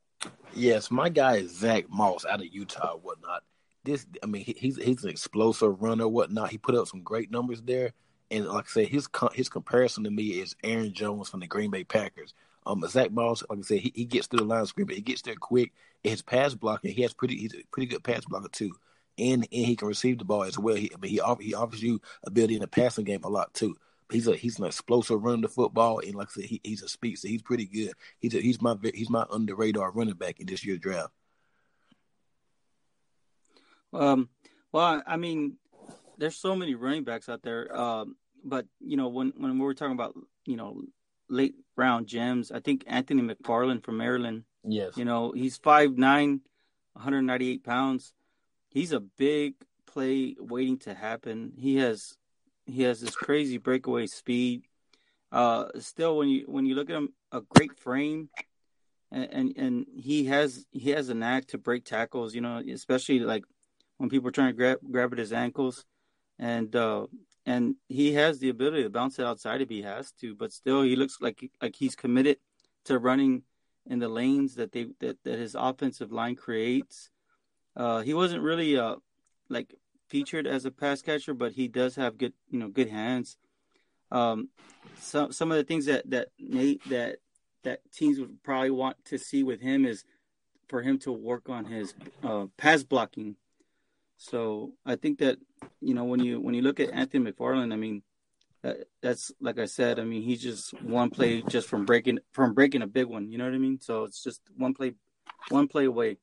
[0.55, 3.43] Yes, my guy is Zach Moss out of Utah, whatnot.
[3.85, 6.51] This, I mean, he, he's he's an explosive runner, whatnot.
[6.51, 7.93] He put up some great numbers there,
[8.31, 11.71] And like I said, his his comparison to me is Aaron Jones from the Green
[11.71, 12.35] Bay Packers.
[12.65, 14.97] Um, Zach Moss, like I said, he, he gets through the line of scrimmage.
[14.97, 15.73] He gets there quick.
[16.03, 18.73] His pass blocking, he has pretty he's a pretty good pass blocker too,
[19.19, 20.75] and and he can receive the ball as well.
[20.75, 23.55] He, I mean, he offers, he offers you ability in the passing game a lot
[23.55, 23.77] too.
[24.11, 26.89] He's a he's an explosive running the football, and like I said, he, he's a
[26.89, 27.29] speedster.
[27.29, 27.93] He's pretty good.
[28.19, 31.13] He's a, he's my he's my under radar running back in this year's draft.
[33.93, 34.29] Um,
[34.73, 35.57] well, I mean,
[36.19, 37.75] there's so many running backs out there.
[37.77, 40.15] Um, but you know, when when we were talking about
[40.47, 40.83] you know
[41.29, 44.45] late round gems, I think Anthony McFarland from Maryland.
[44.65, 44.97] Yes.
[44.97, 48.13] You know, he's 5'9", 198 pounds.
[48.69, 49.55] He's a big
[49.87, 51.53] play waiting to happen.
[51.59, 52.17] He has
[52.67, 54.63] he has this crazy breakaway speed.
[55.31, 58.29] Uh, still, when you when you look at him, a great frame,
[59.11, 62.35] and, and and he has he has a knack to break tackles.
[62.35, 63.45] You know, especially like
[63.99, 65.85] when people are trying to grab grab at his ankles,
[66.39, 67.07] and uh,
[67.47, 70.35] and he has the ability to bounce it outside if he has to.
[70.35, 72.39] But still, he looks like like he's committed
[72.85, 73.43] to running
[73.87, 77.11] in the lanes that they that, that his offensive line creates.
[77.75, 78.97] Uh, he wasn't really uh
[79.49, 79.75] like
[80.09, 83.39] featured as a pass catcher, but he does have good, you know, good hands.
[84.11, 84.51] Um,
[85.01, 87.17] some some of the things that that Nate that
[87.65, 90.05] that teams would probably want to see with him is
[90.69, 93.37] for him to work on his uh, pass blocking.
[94.23, 95.39] So I think that
[95.81, 98.03] you know when you when you look at Anthony McFarland, I mean
[98.63, 102.55] that that's like I said, I mean he's just one play just from breaking from
[102.55, 103.33] breaking a big one.
[103.33, 103.81] You know what I mean?
[103.81, 104.95] So it's just one play
[105.49, 106.19] one play away.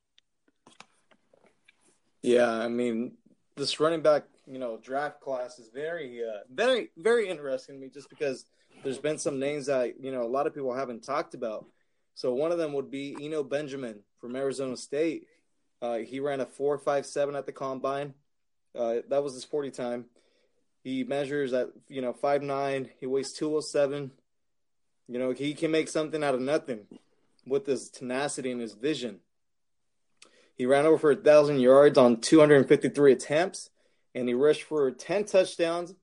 [2.21, 3.17] Yeah, I mean
[3.57, 7.89] this running back, you know, draft class is very, uh, very, very interesting to me,
[7.89, 8.45] just because
[8.81, 11.65] there's been some names that you know a lot of people haven't talked about.
[12.15, 15.25] So one of them would be Eno Benjamin from Arizona State.
[15.81, 18.13] Uh, he ran a four five seven at the combine.
[18.77, 20.05] Uh, that was his forty time.
[20.83, 22.89] He measures at you know five nine.
[22.99, 24.11] He weighs two oh seven.
[25.07, 26.85] You know he can make something out of nothing
[27.45, 29.19] with his tenacity and his vision.
[30.55, 33.69] He ran over for a 1,000 yards on 253 attempts,
[34.13, 35.95] and he rushed for 10 touchdowns,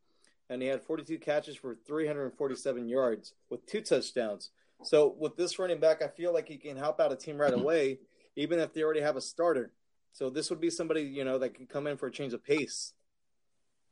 [0.49, 4.51] and he had 42 catches for 347 yards with two touchdowns.
[4.83, 7.53] So with this running back, I feel like he can help out a team right
[7.55, 7.99] away,
[8.37, 9.73] even if they already have a starter.
[10.13, 12.45] So this would be somebody you know that can come in for a change of
[12.45, 12.93] pace.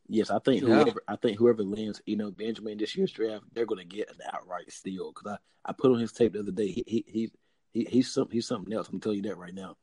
[0.07, 0.69] Yes, I think yeah.
[0.69, 4.11] whoever I think whoever lands, you know, Benjamin this year's draft, they're going to get
[4.11, 5.13] an outright steal.
[5.13, 7.33] Because I, I put on his tape the other day, he he, he,
[7.73, 8.89] he he's some he's something else.
[8.89, 9.77] I'm telling you that right now.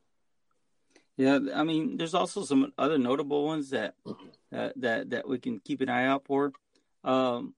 [1.17, 3.95] Yeah, I mean, there's also some other notable ones that
[4.55, 6.53] uh, that that we can keep an eye out for.
[7.03, 7.55] Um,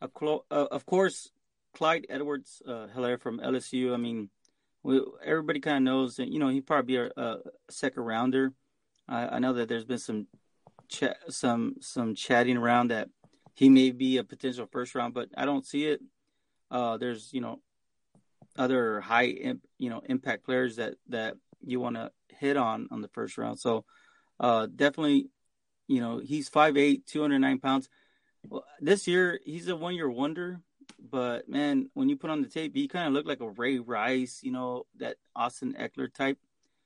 [0.00, 0.10] of,
[0.50, 1.30] uh, of course,
[1.74, 3.92] Clyde Edwards uh, Helaire from LSU.
[3.92, 4.30] I mean,
[4.86, 8.52] we, everybody kind of knows that you know he'd probably be a, a second rounder.
[9.08, 10.28] I, I, know that there's been some
[10.88, 13.08] chat, some some chatting around that
[13.54, 16.00] he may be a potential first round, but I don't see it.
[16.70, 17.60] Uh, there's you know
[18.56, 23.00] other high imp, you know impact players that that you want to hit on on
[23.00, 23.58] the first round.
[23.58, 23.84] So
[24.38, 25.30] uh, definitely,
[25.88, 27.88] you know, he's 5'8", 209 pounds.
[28.80, 30.60] This year he's a one year wonder,
[31.10, 33.78] but man, when you put on the tape, he kind of looked like a Ray
[33.78, 36.38] Rice, you know, that Austin Ekeler type.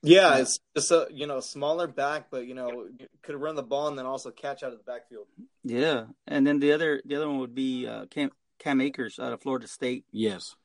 [0.03, 2.87] Yeah, it's just a you know smaller back, but you know
[3.21, 5.27] could run the ball and then also catch out of the backfield.
[5.63, 9.31] Yeah, and then the other the other one would be uh, Cam Cam Akers out
[9.31, 10.05] of Florida State.
[10.11, 10.55] Yes.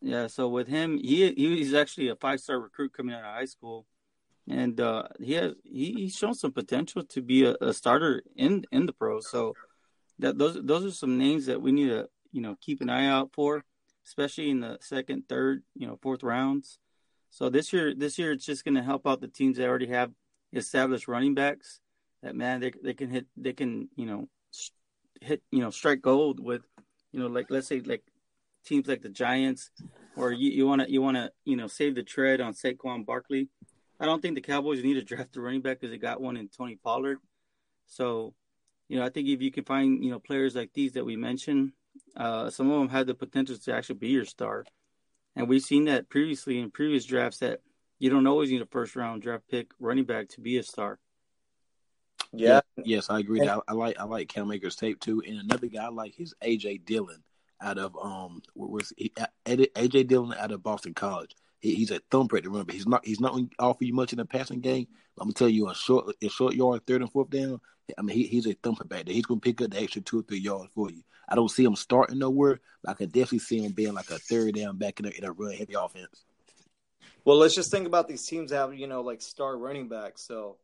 [0.00, 3.44] Yeah, so with him, he he's actually a five star recruit coming out of high
[3.44, 3.86] school,
[4.48, 8.64] and uh, he has he, he's shown some potential to be a, a, starter in
[8.72, 9.30] in the pros.
[9.30, 9.54] So
[10.18, 13.06] that those those are some names that we need to you know keep an eye
[13.06, 13.64] out for,
[14.06, 16.78] especially in the second, third, you know, fourth rounds.
[17.30, 19.86] So this year, this year it's just going to help out the teams that already
[19.86, 20.10] have
[20.52, 21.80] established running backs.
[22.22, 24.28] That man, they they can hit, they can you know
[25.20, 26.62] hit you know strike gold with
[27.12, 28.02] you know like let's say like
[28.64, 29.70] teams like the Giants,
[30.16, 33.48] or you want to you want to you know save the tread on Saquon Barkley.
[33.98, 36.36] I don't think the Cowboys need to draft a running back because they got one
[36.36, 37.18] in Tony Pollard.
[37.86, 38.34] So,
[38.88, 41.16] you know, I think if you can find you know players like these that we
[41.16, 41.72] mentioned,
[42.16, 44.64] uh, some of them had the potential to actually be your star,
[45.36, 47.60] and we've seen that previously in previous drafts that
[47.98, 50.98] you don't always need a first round draft pick running back to be a star.
[52.32, 52.60] Yeah.
[52.82, 53.46] Yes, I agree.
[53.46, 56.34] I, I, like I like Cam Akers tape too, and another guy I like is
[56.42, 57.22] AJ Dillon
[57.60, 59.12] out of um was he,
[59.46, 61.34] AJ Dillon out of Boston College.
[61.60, 63.84] He, he's a thumper to the run, but he's not he's not going to offer
[63.84, 64.88] you much in the passing game.
[65.18, 67.60] I'm gonna tell you a short a short yard, third and fourth down.
[67.98, 69.14] I mean, he, he's a thumper back there.
[69.14, 71.02] He's gonna pick up the extra two or three yards for you.
[71.28, 74.18] I don't see him starting nowhere, but I can definitely see him being like a
[74.18, 76.24] third down back in a, in a heavy offense.
[77.24, 80.22] Well, let's just think about these teams that have you know like star running backs.
[80.22, 80.56] So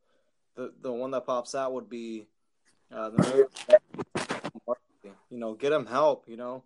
[0.57, 2.27] the the one that pops out would be
[2.93, 3.49] uh, the
[5.31, 6.25] You know, get him help.
[6.29, 6.65] You know,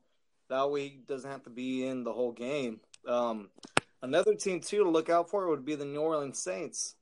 [0.49, 2.81] that way he doesn't have to be in the whole game.
[3.07, 3.51] Um,
[4.01, 6.95] another team too to look out for would be the New Orleans Saints.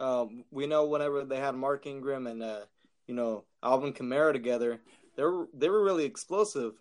[0.00, 2.60] Um, we know whenever they had Mark Ingram and uh,
[3.08, 4.80] you know Alvin Kamara together,
[5.18, 6.74] they were they were really explosive.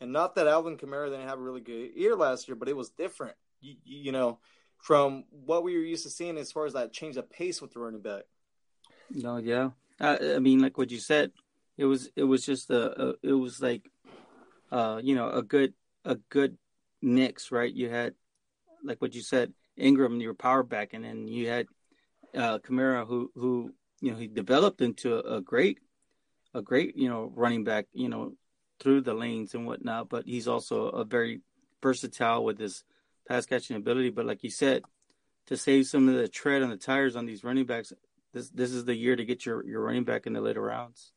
[0.00, 2.76] And not that Alvin Kamara didn't have a really good year last year, but it
[2.76, 3.36] was different.
[3.60, 4.38] You, you know,
[4.78, 7.72] from what we were used to seeing as far as that change of pace with
[7.72, 8.22] the running back.
[9.10, 9.70] No, yeah,
[10.00, 11.30] I, I mean, like what you said,
[11.76, 13.90] it was it was just a, a it was like,
[14.72, 15.74] uh, you know, a good
[16.06, 16.56] a good
[17.02, 17.72] mix, right?
[17.72, 18.14] You had
[18.82, 21.66] like what you said, Ingram, your power back, and then you had
[22.34, 25.78] uh, Kamara, who who you know he developed into a, a great
[26.54, 28.34] a great you know running back, you know,
[28.80, 30.08] through the lanes and whatnot.
[30.08, 31.40] But he's also a very
[31.82, 32.84] versatile with his
[33.28, 34.10] pass catching ability.
[34.10, 34.82] But like you said,
[35.46, 37.92] to save some of the tread on the tires on these running backs,
[38.32, 41.12] this this is the year to get your, your running back in the later rounds.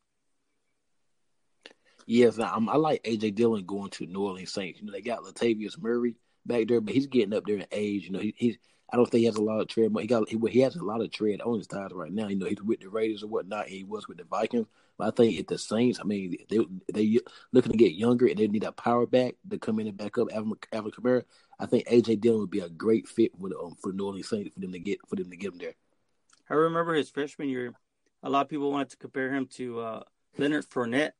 [2.05, 4.79] Yes, I, I like AJ Dillon going to New Orleans Saints.
[4.79, 8.05] You know, they got Latavius Murray back there, but he's getting up there in age.
[8.05, 8.57] You know, he, he's
[8.89, 10.75] I don't think he has a lot of tread, but he got he, he has
[10.75, 12.27] a lot of tread on his tires right now.
[12.27, 13.67] You know, he's with the Raiders or whatnot.
[13.67, 14.67] he was with the Vikings.
[14.97, 16.59] But I think if the Saints, I mean, they
[16.91, 17.19] they
[17.51, 20.17] looking to get younger and they need a power back to come in and back
[20.17, 21.23] up Alvin, Alvin Kamara.
[21.59, 24.53] I think AJ Dillon would be a great fit with um, for New Orleans Saints
[24.53, 25.75] for them to get for them to get him there.
[26.49, 27.73] I remember his freshman year.
[28.23, 30.03] A lot of people wanted to compare him to uh,
[30.37, 31.11] Leonard Fournette.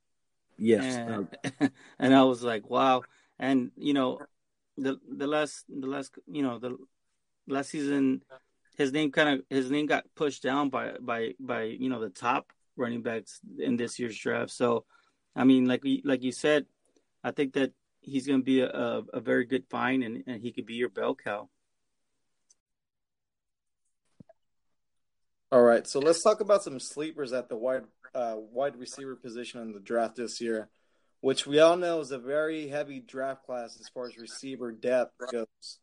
[0.57, 3.03] Yes, and, and I was like, wow.
[3.37, 4.19] And you know,
[4.75, 6.77] the the last the last you know the
[7.47, 8.23] last season,
[8.75, 12.09] his name kind of his name got pushed down by by by you know the
[12.09, 14.51] top running backs in this year's draft.
[14.51, 14.85] So,
[15.35, 16.65] I mean, like like you said,
[17.23, 20.41] I think that he's going to be a, a, a, very good find, and, and
[20.41, 21.49] he could be your bell cow.
[25.51, 29.61] All right, so let's talk about some sleepers at the wide uh, wide receiver position
[29.61, 30.69] in the draft this year,
[31.21, 35.13] which we all know is a very heavy draft class as far as receiver depth
[35.31, 35.79] goes.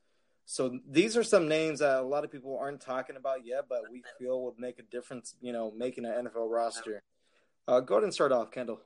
[0.47, 3.91] So these are some names that a lot of people aren't talking about yet, but
[3.91, 5.35] we feel would make a difference.
[5.41, 7.03] You know, making an NFL roster.
[7.67, 8.81] Uh, go ahead and start off, Kendall.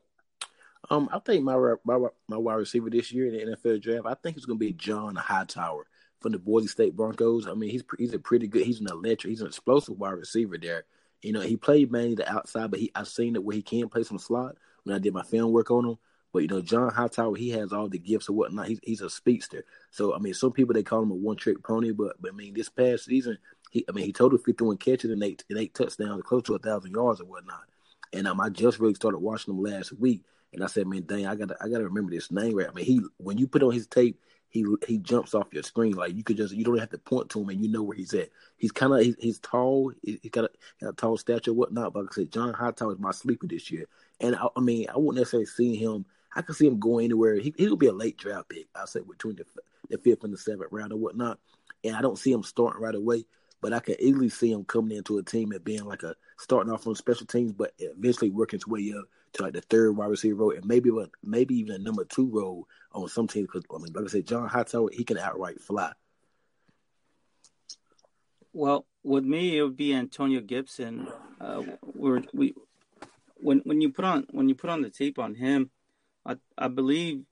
[0.90, 4.14] Um, I think my my my wide receiver this year in the NFL draft, I
[4.14, 5.86] think it's going to be John Hightower
[6.20, 7.46] from the Boise State Broncos.
[7.46, 8.64] I mean, he's he's a pretty good.
[8.64, 9.30] He's an electric.
[9.30, 10.84] He's an explosive wide receiver there.
[11.22, 13.88] You know, he played mainly the outside, but he I've seen it where he can
[13.88, 15.98] play some slot when I did my film work on him.
[16.32, 18.68] But you know, John Hightower, he has all the gifts and whatnot.
[18.68, 19.64] He's he's a speedster.
[19.90, 22.34] So I mean, some people they call him a one trick pony, but but I
[22.34, 23.38] mean, this past season,
[23.70, 26.54] he I mean, he totaled fifty one catches and eight and eight touchdowns, close to
[26.54, 27.62] a thousand yards and whatnot.
[28.12, 31.26] And um, I just really started watching him last week, and I said, man, dang,
[31.26, 32.68] I gotta I gotta remember this name right.
[32.68, 35.92] I mean, he when you put on his tape, he he jumps off your screen
[35.92, 37.96] like you could just you don't have to point to him and you know where
[37.96, 38.30] he's at.
[38.56, 39.92] He's kind of he's, he's, tall.
[40.02, 41.92] He, has got a, got a tall stature, whatnot.
[41.92, 43.86] But like I said, John Hightower is my sleeper this year,
[44.20, 47.36] and I, I mean I wouldn't necessarily see him I can see him going anywhere.
[47.36, 48.66] He he'll be a late draft pick.
[48.74, 49.44] I say between the,
[49.88, 51.38] the fifth and the seventh round or whatnot.
[51.84, 53.24] And I don't see him starting right away,
[53.60, 56.72] but I can easily see him coming into a team and being like a starting
[56.72, 60.06] off on special teams, but eventually working his way up to like the third wide
[60.06, 60.90] receiver role and maybe
[61.22, 63.48] maybe even a number two role on some teams.
[63.52, 65.92] Because I mean, like I said, John Hightower he can outright fly.
[68.52, 71.08] Well, with me, it would be Antonio Gibson.
[71.40, 72.54] Uh, we're, we
[73.36, 75.70] when when you put on when you put on the tape on him,
[76.28, 77.24] I I believe.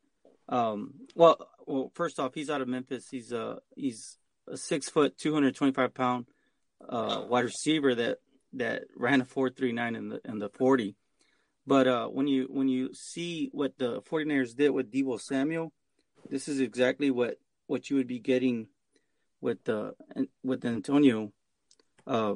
[0.49, 3.09] Um, well, well, first off, he's out of Memphis.
[3.11, 6.27] He's a he's a six foot, two hundred twenty five pound
[6.89, 8.19] uh, wide receiver that
[8.55, 10.97] that ran a four three nine in the in the forty.
[11.67, 15.73] But uh, when you when you see what the 49ers did with Deebo Samuel,
[16.31, 18.69] this is exactly what what you would be getting
[19.41, 19.91] with uh,
[20.45, 21.33] with Antonio.
[22.07, 22.35] Uh,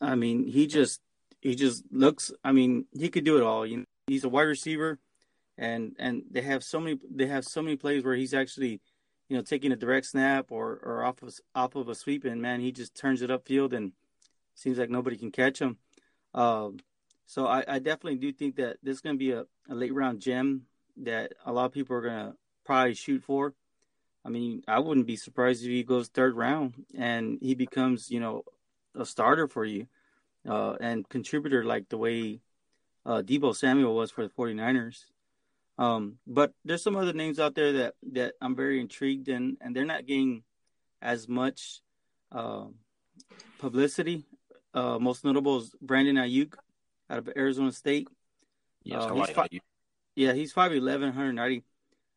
[0.00, 1.00] I mean, he just
[1.42, 2.32] he just looks.
[2.42, 3.66] I mean, he could do it all.
[3.66, 4.98] You know, he's a wide receiver
[5.58, 8.80] and and they have so many they have so many plays where he's actually
[9.28, 12.40] you know taking a direct snap or or off of off of a sweep and
[12.40, 13.92] man he just turns it upfield and
[14.54, 15.76] seems like nobody can catch him
[16.34, 16.78] um,
[17.26, 19.94] so I, I, definitely do think that this is going to be a, a, late
[19.94, 20.66] round gem
[20.98, 23.54] that a lot of people are going to probably shoot for
[24.24, 28.20] i mean i wouldn't be surprised if he goes third round and he becomes you
[28.20, 28.44] know
[28.94, 29.86] a starter for you
[30.48, 32.40] uh, and contributor like the way
[33.08, 35.04] uh, Deebo Samuel was for the 49ers.
[35.78, 39.74] Um, but there's some other names out there that that I'm very intrigued in, and
[39.74, 40.42] they're not getting
[41.00, 41.80] as much
[42.32, 42.64] uh,
[43.58, 44.26] publicity.
[44.74, 46.54] Uh, most notable is Brandon Aiyuk
[47.08, 48.08] out of Arizona State.
[48.82, 49.60] Yes, uh, he's fi-
[50.16, 51.62] yeah, he's 5'11", 190.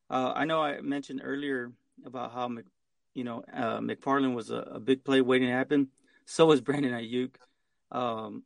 [0.09, 1.71] Uh, I know I mentioned earlier
[2.03, 2.65] about how Mc,
[3.13, 5.89] you know uh, McFarland was a, a, big play waiting to happen.
[6.25, 7.35] So was Brandon Aiyuk.
[7.91, 8.43] Um,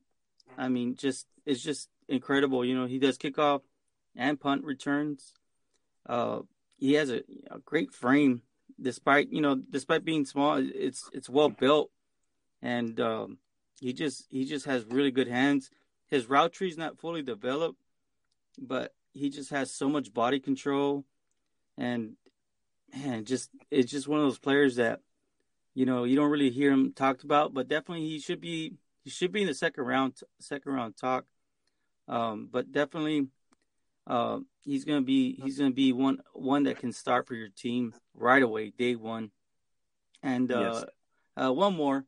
[0.58, 2.66] I mean, just it's just incredible.
[2.66, 3.62] You know, he does kickoff
[4.16, 5.34] and punt returns.
[6.06, 6.42] Uh,
[6.78, 8.42] he has a, a, great frame,
[8.80, 11.90] despite you know, despite being small, it's it's well built,
[12.62, 13.38] and um,
[13.80, 15.70] he just he just has really good hands.
[16.08, 17.80] His route tree is not fully developed,
[18.58, 21.06] but he just has so much body control,
[21.78, 22.16] and
[22.94, 25.00] man, just it's just one of those players that
[25.74, 28.74] you know you don't really hear him talked about, but definitely he should be
[29.04, 31.26] he should be in the second round second round talk.
[32.08, 33.28] Um, but definitely,
[34.08, 37.94] uh, he's gonna be he's gonna be one one that can start for your team
[38.14, 39.32] right away, day one.
[40.22, 40.86] And uh, yes.
[41.38, 42.06] uh, one more,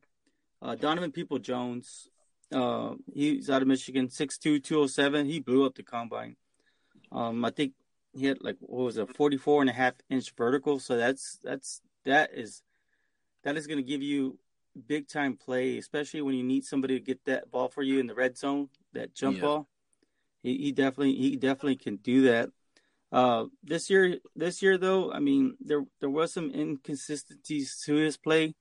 [0.60, 2.08] uh, Donovan Peoples-Jones.
[2.52, 5.26] Uh, he's out of Michigan, 6'2", 207.
[5.26, 6.36] He blew up the combine.
[7.12, 7.74] Um, I think
[8.16, 10.78] he had like what was it, 44 and a half inch vertical.
[10.78, 12.62] So that's that's that is
[13.44, 14.38] that is going to give you
[14.86, 18.06] big time play, especially when you need somebody to get that ball for you in
[18.06, 19.42] the red zone, that jump yeah.
[19.42, 19.68] ball.
[20.48, 22.50] He, he definitely he definitely can do that.
[23.12, 28.16] Uh, this year, this year though, I mean, there there was some inconsistencies to his
[28.16, 28.54] play,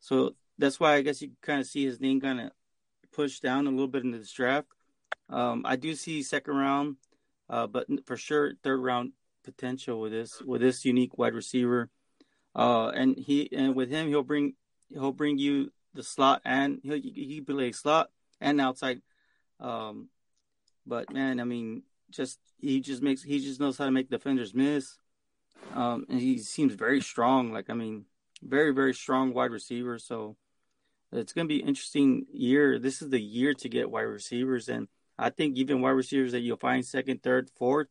[0.00, 2.50] so that's why I guess you kind of see his name kind of
[3.12, 4.68] pushed down a little bit in this draft.
[5.30, 6.96] Um, I do see second round,
[7.48, 9.12] uh, but for sure third round
[9.44, 11.90] potential with this with this unique wide receiver.
[12.54, 14.54] Uh, and he and with him he'll bring
[14.90, 18.10] he'll bring you the slot and he'll he play slot
[18.40, 19.00] and outside.
[19.60, 20.08] Um,
[20.86, 24.54] but man, I mean, just he just makes he just knows how to make defenders
[24.54, 24.98] miss.
[25.74, 27.52] Um, and he seems very strong.
[27.52, 28.04] Like I mean,
[28.42, 29.98] very very strong wide receiver.
[29.98, 30.36] So
[31.12, 32.78] it's going to be interesting year.
[32.78, 36.40] This is the year to get wide receivers, and I think even wide receivers that
[36.40, 37.88] you'll find second, third, fourth,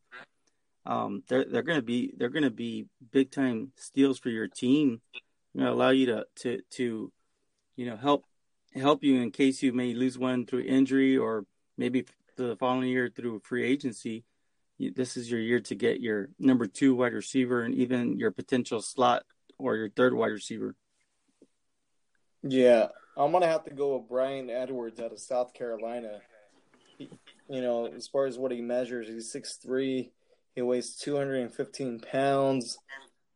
[0.86, 4.48] um, they're they're going to be they're going to be big time steals for your
[4.48, 5.00] team.
[5.56, 7.12] Going to allow you to to to
[7.76, 8.24] you know help
[8.74, 11.46] help you in case you may lose one through injury or
[11.78, 12.04] maybe
[12.36, 14.24] the following year through free agency.
[14.78, 18.82] This is your year to get your number two wide receiver and even your potential
[18.82, 19.24] slot
[19.58, 20.74] or your third wide receiver.
[22.42, 26.20] Yeah, I'm gonna have to go with Bryan Edwards out of South Carolina.
[26.98, 30.10] You know, as far as what he measures, he's six three.
[30.54, 32.78] He weighs 215 pounds.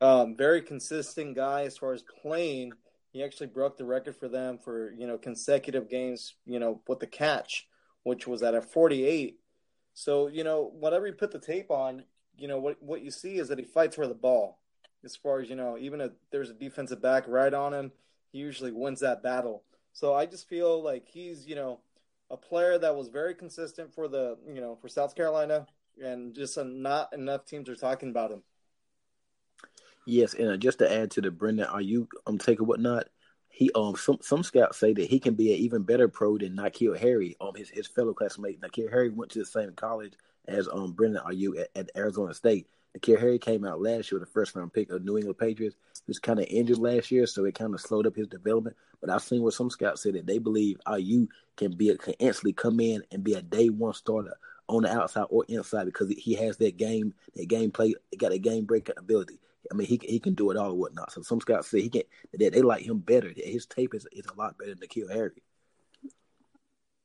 [0.01, 2.73] Um, very consistent guy as far as playing.
[3.13, 6.35] He actually broke the record for them for you know consecutive games.
[6.45, 7.67] You know with the catch,
[8.09, 9.38] which was at a 48.
[9.94, 12.05] So you know whatever you put the tape on,
[12.37, 14.59] you know what what you see is that he fights for the ball.
[15.05, 17.92] As far as you know, even if there's a defensive back right on him,
[18.33, 19.62] he usually wins that battle.
[19.92, 21.81] So I just feel like he's, you know,
[22.31, 25.66] a player that was very consistent for the, you know, for South Carolina,
[26.03, 28.42] and just not enough teams are talking about him.
[30.07, 33.09] Yes, and uh, just to add to the Brandon Aiyuk um take or whatnot?
[33.59, 36.55] He um some some scouts say that he can be an even better pro than
[36.55, 38.61] N'Keal Harry, um his his fellow classmate.
[38.61, 40.12] N'Keal Harry went to the same college
[40.47, 42.68] as um Brandon Aiyuk at, at Arizona State.
[42.97, 45.75] N'Keal Harry came out last year, the first round pick of New England Patriots.
[45.94, 48.77] He was kind of injured last year, so it kind of slowed up his development.
[49.01, 52.14] But I've seen where some scouts say that they believe Aiyuk can be a, can
[52.21, 54.37] instantly come in and be a day one starter
[54.68, 58.38] on the outside or inside because he has that game that game play got a
[58.38, 59.40] game breaking ability.
[59.70, 61.12] I mean, he he can do it all or whatnot.
[61.12, 62.02] So some scouts say he can
[62.33, 63.33] they like him better.
[63.35, 65.42] His tape is is a lot better than N'Keal Harry.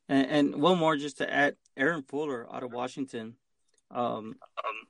[0.10, 3.36] And, and one more just to add, Aaron Fuller out of Washington.
[3.92, 4.88] Um, um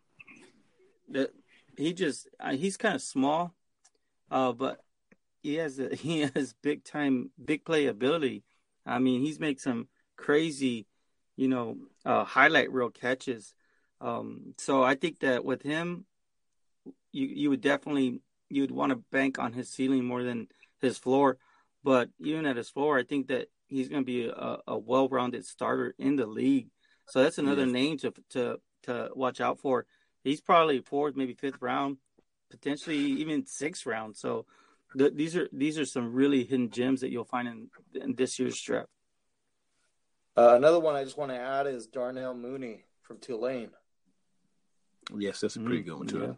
[1.09, 1.31] that
[1.77, 3.53] he just uh, he's kind of small,
[4.31, 4.79] uh, but
[5.41, 8.43] he has a, he has big time big play ability.
[8.85, 10.87] I mean, he's made some crazy,
[11.35, 13.53] you know, uh, highlight reel catches.
[14.01, 16.05] Um, so I think that with him,
[17.13, 20.47] you you would definitely you'd want to bank on his ceiling more than
[20.81, 21.37] his floor.
[21.83, 25.45] But even at his floor, I think that he's going to be a, a well-rounded
[25.45, 26.67] starter in the league.
[27.07, 27.71] So that's another yes.
[27.71, 29.85] name to to to watch out for
[30.23, 31.97] he's probably fourth, maybe fifth round,
[32.49, 34.15] potentially even sixth round.
[34.15, 34.45] So
[34.97, 37.69] th- these are these are some really hidden gems that you'll find in,
[38.01, 38.89] in this year's draft.
[40.35, 43.69] Uh, another one I just want to add is Darnell Mooney from Tulane.
[45.15, 45.89] Yes, that's a pretty mm-hmm.
[45.89, 46.19] good one too.
[46.19, 46.33] Yeah.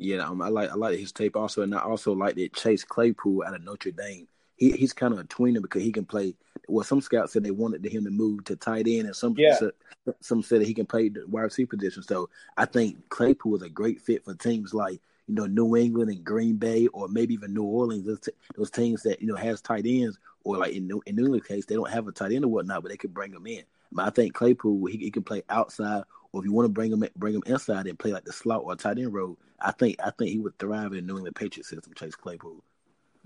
[0.00, 2.84] Yeah, um, I like I like his tape also, and I also like that Chase
[2.84, 4.26] Claypool out of Notre Dame.
[4.56, 6.34] He he's kind of a tweener because he can play
[6.70, 9.56] well, some scouts said they wanted him to move to tight end, and some yeah.
[9.56, 9.72] said,
[10.20, 12.02] some said that he can play the wide receiver position.
[12.02, 16.10] So I think Claypool is a great fit for teams like you know New England
[16.10, 18.06] and Green Bay, or maybe even New Orleans.
[18.06, 21.18] Those, t- those teams that you know has tight ends, or like in New in
[21.18, 23.46] England case, they don't have a tight end or whatnot, but they could bring them
[23.46, 23.64] in.
[23.92, 26.92] But I think Claypool he, he can play outside, or if you want to bring
[26.92, 29.96] him bring him inside and play like the slot or tight end role, I think
[30.02, 31.92] I think he would thrive in New England Patriots system.
[31.94, 32.62] Chase Claypool.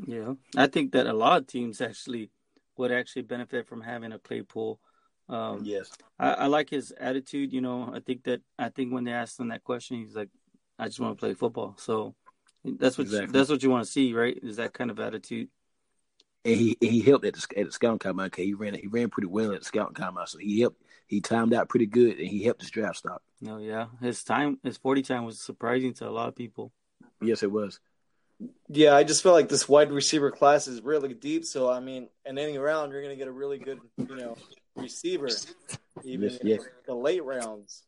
[0.07, 2.31] Yeah, I think that a lot of teams actually
[2.77, 4.81] would actually benefit from having a Claypool
[5.29, 7.53] Um, yes, I, I, like his attitude.
[7.53, 10.31] You know, I think that I think when they asked him that question, he's like,
[10.79, 12.15] "I just want to play football." So
[12.65, 13.33] that's what exactly.
[13.33, 14.39] that's what you want to see, right?
[14.43, 15.49] Is that kind of attitude?
[16.45, 19.09] And he he helped at the, at the scouting combine because he ran he ran
[19.09, 22.29] pretty well at the scouting combine, so he helped he timed out pretty good and
[22.29, 23.23] he helped his draft stock.
[23.41, 26.73] No, oh, yeah, his time his forty time was surprising to a lot of people.
[27.23, 27.81] Yes, it was.
[28.69, 31.45] Yeah, I just feel like this wide receiver class is really deep.
[31.45, 34.37] So I mean, in any round, you're going to get a really good, you know,
[34.77, 35.29] receiver,
[36.03, 36.61] even yes, yes.
[36.87, 37.85] the late rounds.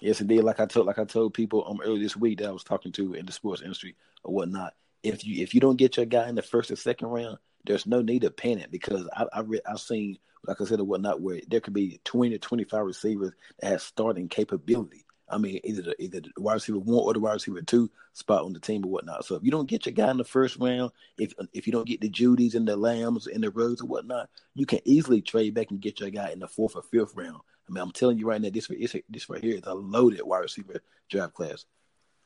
[0.00, 0.40] Yes, indeed.
[0.40, 2.92] Like I told, like I told people um earlier this week that I was talking
[2.92, 4.72] to in the sports industry or whatnot.
[5.02, 7.86] If you if you don't get your guy in the first or second round, there's
[7.86, 11.20] no need to panic because I I re- I've seen like I said or whatnot
[11.20, 15.04] where there could be twenty to twenty five receivers that have starting capability.
[15.32, 18.44] I mean, either the, either the wide receiver one or the wide receiver two spot
[18.44, 19.24] on the team or whatnot.
[19.24, 21.86] So if you don't get your guy in the first round, if if you don't
[21.86, 25.54] get the Jeudys and the Lambs and the Rhodes or whatnot, you can easily trade
[25.54, 27.40] back and get your guy in the fourth or fifth round.
[27.68, 28.68] I mean, I'm telling you right now, this,
[29.08, 31.64] this right here is a loaded wide receiver draft class.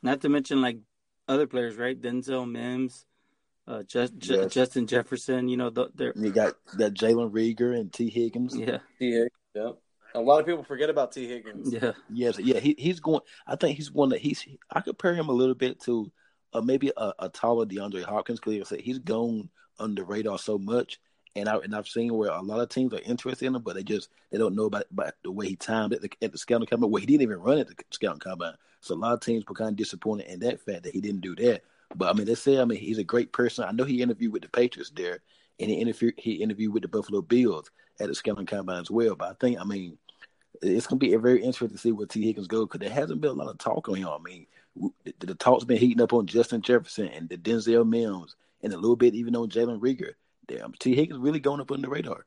[0.02, 0.78] Not to mention like
[1.28, 2.00] other players, right?
[2.00, 3.04] Denzel Mims,
[3.66, 4.52] uh, just, yes.
[4.52, 5.48] Justin Jefferson.
[5.48, 8.56] You know, they're you got that Jalen Reagor and Tee Higgins.
[8.56, 9.30] Yeah, Tee Higgins.
[9.54, 9.78] Yep.
[10.16, 11.72] A lot of people forget about Tee Higgins.
[11.72, 11.92] Yeah.
[12.12, 12.38] Yes.
[12.38, 12.60] Yeah.
[12.60, 13.20] He, he's going.
[13.46, 14.46] I think he's one that he's.
[14.70, 16.12] I compare him a little bit to
[16.52, 21.00] uh, maybe a, a taller DeAndre Hopkins because he's gone under radar so much.
[21.36, 23.74] And I and I've seen where a lot of teams are interested in him, but
[23.74, 26.38] they just they don't know about, about the way he timed at the, at the
[26.38, 26.92] scouting combine.
[26.92, 29.56] Well, he didn't even run at the scouting combine, so a lot of teams were
[29.56, 31.62] kind of disappointed in that fact that he didn't do that.
[31.94, 33.64] But I mean, they say I mean he's a great person.
[33.64, 35.20] I know he interviewed with the Patriots there,
[35.60, 37.70] and he interviewed he interviewed with the Buffalo Bills
[38.00, 39.14] at the scouting combine as well.
[39.14, 39.98] But I think I mean
[40.62, 43.20] it's going to be very interesting to see where Tee Higgins go because there hasn't
[43.20, 44.08] been a lot of talk on him.
[44.08, 44.46] I mean,
[45.04, 48.76] the, the, talk's been heating up on Justin Jefferson and the Denzel Mims and a
[48.76, 50.12] little bit even on Jalen Reagor.
[50.46, 52.24] Damn, Tee Higgins really going up on the radar.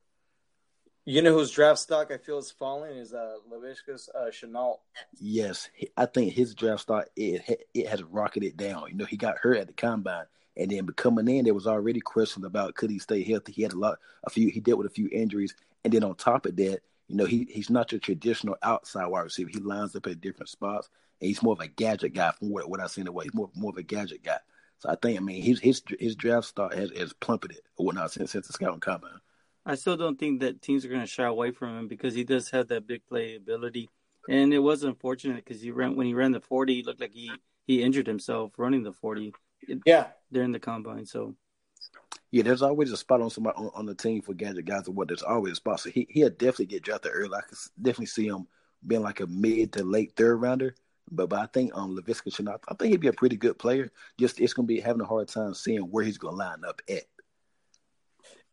[1.09, 4.79] You know whose draft stock I feel is falling is uh, Laviska uh, Shenault.
[5.17, 8.89] Yes, I think his draft stock it it has rocketed down.
[8.89, 10.25] You know, he got hurt at the combine,
[10.57, 13.53] and then coming in, there was already questions about could he stay healthy.
[13.53, 15.55] He had a lot, a few, he dealt with a few injuries,
[15.85, 19.21] and then on top of that, you know, he he's not your traditional outside wide
[19.21, 19.49] receiver.
[19.49, 20.89] He lines up at different spots,
[21.21, 23.05] and he's more of a gadget guy from what, what I've seen.
[23.05, 24.39] The way he's more more of a gadget guy.
[24.79, 28.11] So I think, I mean, his his his draft start has, has plummeted or whatnot
[28.11, 29.21] since since the scouting combine.
[29.67, 32.23] I still don't think that teams are going to shy away from him because he
[32.23, 33.89] does have that big play ability,
[34.29, 37.11] and it was unfortunate because he ran when he ran the forty, he looked like
[37.11, 37.29] he
[37.65, 39.33] he injured himself running the forty.
[39.85, 41.05] Yeah, during the combine.
[41.05, 41.35] So
[42.31, 44.91] yeah, there's always a spot on somebody on, on the team for gadget guys or
[44.91, 45.09] what.
[45.09, 45.81] There's always a spot.
[45.81, 47.35] So he he'll definitely get drafted early.
[47.35, 48.47] I could definitely see him
[48.85, 50.75] being like a mid to late third rounder.
[51.11, 53.91] But but I think um Laviska Shenault, I think he'd be a pretty good player.
[54.17, 57.03] Just it's gonna be having a hard time seeing where he's gonna line up at.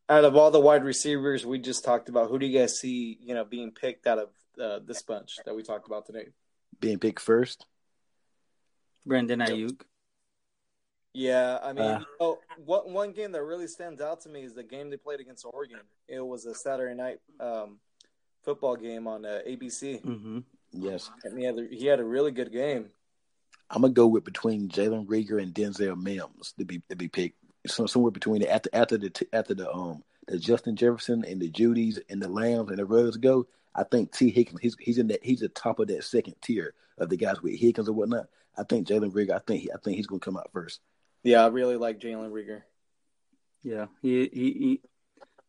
[0.08, 3.18] Out of all the wide receivers we just talked about, who do you guys see,
[3.22, 4.28] you know, being picked out of
[4.60, 6.28] uh, this bunch that we talked about today?
[6.80, 7.64] Being picked first?
[9.06, 9.80] Brandon Aiyuk.
[11.14, 14.42] Yeah, I mean, uh, you know, what one game that really stands out to me
[14.42, 15.78] is the game they played against Oregon.
[16.08, 17.78] It was a Saturday night um,
[18.42, 20.02] football game on uh, ABC.
[20.02, 20.38] Mm-hmm.
[20.72, 22.90] Yes, and he had a, he had a really good game.
[23.70, 27.38] I'm gonna go with between Jalen Reagor and Denzel Mims to be to be picked.
[27.66, 31.50] So somewhere between the, after after the after the um the Justin Jefferson and the
[31.50, 33.46] Jeudys and the Lambs and the Rhodes go.
[33.74, 36.74] I think Tee Higgins he's he's in that he's the top of that second tier
[36.98, 38.28] of the guys with Higgins or whatnot.
[38.56, 39.34] I think Jalen Reagor.
[39.34, 40.80] I think he, I think he's gonna come out first.
[41.22, 42.62] Yeah, I really like Jalen Reagor.
[43.62, 44.80] Yeah, he he he.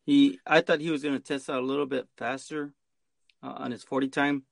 [0.05, 2.71] he I thought he was going to test out a little bit faster
[3.43, 4.43] uh, on his forty time,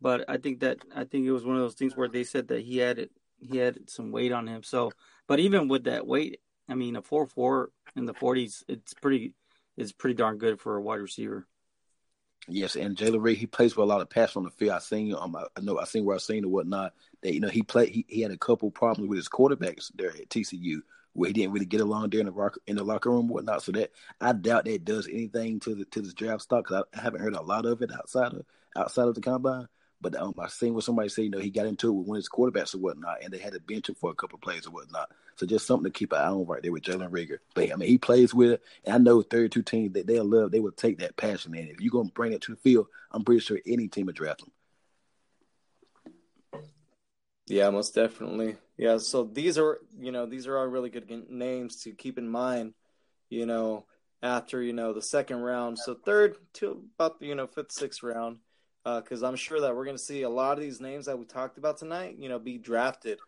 [0.00, 2.48] but I think that I think it was one of those things where they said
[2.48, 4.62] that he had it he had some weight on him.
[4.62, 4.92] So,
[5.26, 9.34] but even with that weight, I mean, a four four in the forties, it's pretty
[9.76, 11.46] it's pretty darn good for a wide receiver.
[12.48, 14.72] Yes, and Jalen Ray he plays with a lot of passion on the field.
[14.72, 17.48] I seen um I know I seen where I seen or whatnot that you know
[17.48, 20.80] he played he, he had a couple problems with his quarterbacks there at TCU
[21.16, 23.62] where he didn't really get along there in the rock, in the locker room whatnot.
[23.62, 23.90] So that
[24.20, 27.22] I doubt that does anything to the to this draft stock because I, I, haven't
[27.22, 28.44] heard a lot of it outside of
[28.76, 29.66] outside of the combine.
[30.00, 32.16] But um, I seen what somebody said, you know, he got into it with one
[32.16, 34.66] of his quarterbacks or whatnot, and they had to bench him for a couple plays
[34.66, 35.10] or whatnot.
[35.36, 37.38] So just something to keep an eye on right there with Jalen Reagor.
[37.54, 40.50] But I mean, he plays with it, and I know 32 teams that they'll love,
[40.50, 41.54] they will take that passion.
[41.54, 44.14] And if you're gonna bring it to the field, I'm pretty sure any team will
[44.14, 44.52] draft him.
[47.46, 48.56] Yeah, most definitely.
[48.76, 52.28] Yeah, so these are you know these are all really good names to keep in
[52.28, 52.74] mind.
[53.28, 53.86] You know,
[54.22, 58.02] after you know the second round, so third to about the you know fifth, sixth
[58.02, 58.38] round
[58.84, 61.18] because uh, I'm sure that we're going to see a lot of these names that
[61.18, 63.18] we talked about tonight, you know, be drafted.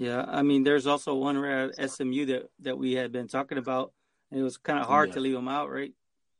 [0.00, 3.92] Yeah, I mean, there's also one at SMU that that we had been talking about,
[4.30, 5.14] and it was kind of hard yeah.
[5.16, 5.92] to leave him out, right?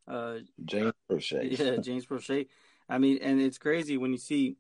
[0.09, 1.59] Uh, James Proche.
[1.59, 2.47] Yeah, James Proche.
[2.89, 4.57] I mean, and it's crazy when you see,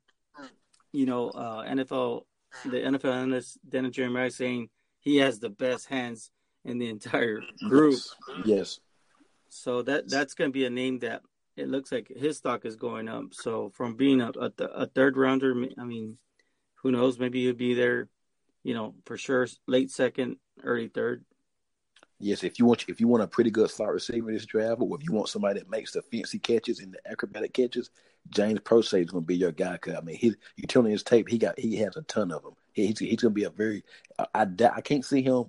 [0.92, 2.26] you know, uh, NFL,
[2.66, 6.30] the NFL analyst Dennis Jeremiah saying he has the best hands
[6.66, 7.40] in the entire
[7.70, 7.98] group.
[8.44, 8.44] Yes.
[8.44, 8.80] yes.
[9.48, 11.22] So that that's going to be a name that
[11.56, 13.32] it looks like his stock is going up.
[13.32, 16.18] So from being a, a, a third rounder, I mean,
[16.82, 17.18] who knows?
[17.18, 18.10] Maybe he'll be there,
[18.62, 21.24] you know, for sure, late second, early third.
[22.18, 24.96] Yes, if you want if you want a pretty good slot receiver this draft, or
[24.96, 27.90] if you want somebody that makes the fancy catches and the acrobatic catches,
[28.28, 29.78] James Proche is going to be your guy.
[29.78, 32.30] Cause I mean, he you turn on his tape, he got he has a ton
[32.30, 32.52] of them.
[32.74, 33.84] He, he's he's going to be a very
[34.18, 34.46] I, I,
[34.76, 35.46] I can't see him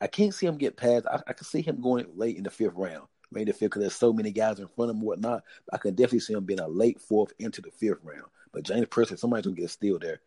[0.00, 1.06] I can't see him get past.
[1.06, 3.80] I, I can see him going late in the fifth round, in the fifth because
[3.80, 5.42] there's so many guys in front of him, whatnot.
[5.72, 8.26] I can definitely see him being a late fourth into the fifth round.
[8.52, 10.20] But James Proche, somebody's gonna get a steal there.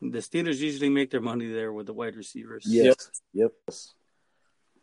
[0.00, 2.64] The Steelers usually make their money there with the wide receivers.
[2.66, 3.10] Yes.
[3.32, 3.52] Yep.
[3.68, 3.76] yep.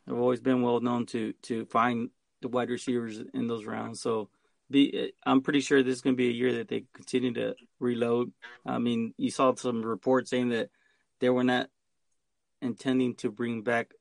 [0.05, 2.09] They've always been well known to to find
[2.41, 4.01] the wide receivers in those rounds.
[4.01, 4.29] So
[4.69, 7.55] be I'm pretty sure this is going to be a year that they continue to
[7.79, 8.31] reload.
[8.65, 10.69] I mean, you saw some reports saying that
[11.19, 11.69] they were not
[12.61, 13.93] intending to bring back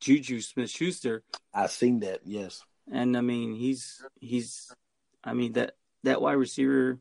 [0.00, 1.22] Juju Smith Schuster.
[1.54, 2.62] I've seen that, yes.
[2.90, 4.72] And I mean, he's he's,
[5.24, 5.72] I mean that
[6.02, 6.98] that wide receiver,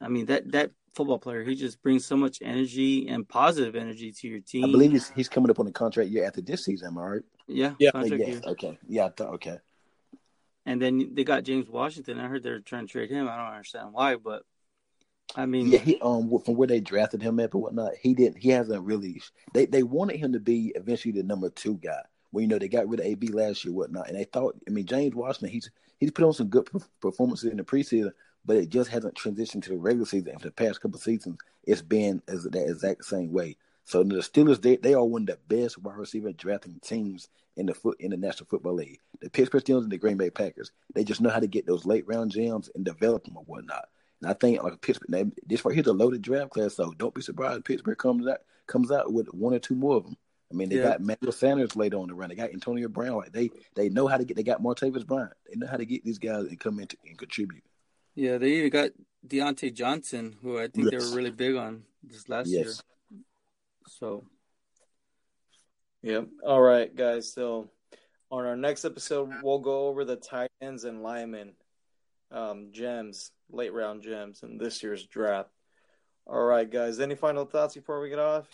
[0.00, 4.12] I mean that that football player, he just brings so much energy and positive energy
[4.12, 4.64] to your team.
[4.64, 6.88] I believe he's he's coming up on the contract year after this season.
[6.88, 7.22] Am I right?
[7.46, 8.14] Yeah, yeah, yeah.
[8.14, 8.40] Year.
[8.46, 9.58] Okay, yeah, okay.
[10.66, 12.20] And then they got James Washington.
[12.20, 13.28] I heard they're trying to trade him.
[13.28, 14.42] I don't understand why, but
[15.36, 18.38] I mean, yeah, he um from where they drafted him at, but whatnot, he didn't.
[18.38, 19.22] He hasn't really.
[19.54, 22.02] They they wanted him to be eventually the number two guy.
[22.32, 24.56] Well, you know they got rid of AB last year, whatnot, and they thought.
[24.68, 26.68] I mean, James Washington, he's he's put on some good
[27.00, 28.12] performances in the preseason,
[28.44, 30.38] but it just hasn't transitioned to the regular season.
[30.38, 33.56] For the past couple seasons, it's been as that exact same way.
[33.84, 37.66] So the Steelers, they, they are one of the best wide receiver drafting teams in
[37.66, 39.00] the foot in the National Football League.
[39.20, 41.84] The Pittsburgh Steelers and the Green Bay Packers, they just know how to get those
[41.84, 43.88] late round gems and develop them or whatnot.
[44.22, 47.22] And I think like Pittsburgh, this right here's a loaded draft class, so don't be
[47.22, 50.16] surprised if Pittsburgh comes out comes out with one or two more of them.
[50.50, 50.82] I mean, they yeah.
[50.82, 52.28] got Manuel Sanders later on the run.
[52.28, 53.16] They got Antonio Brown.
[53.16, 54.36] Like they they know how to get.
[54.36, 55.32] They got Martavis Bryant.
[55.48, 57.62] They know how to get these guys and come in to, and contribute.
[58.14, 58.90] Yeah, they even got
[59.26, 61.02] Diontae Johnson, who I think yes.
[61.02, 62.64] they were really big on this last yes.
[62.64, 63.20] year.
[63.88, 64.24] So,
[66.02, 66.28] yep.
[66.44, 67.32] All right, guys.
[67.32, 67.70] So,
[68.30, 71.52] on our next episode, we'll go over the tight ends and linemen
[72.30, 75.50] um, gems, late round gems in this year's draft.
[76.26, 77.00] All right, guys.
[77.00, 78.46] Any final thoughts before we get off?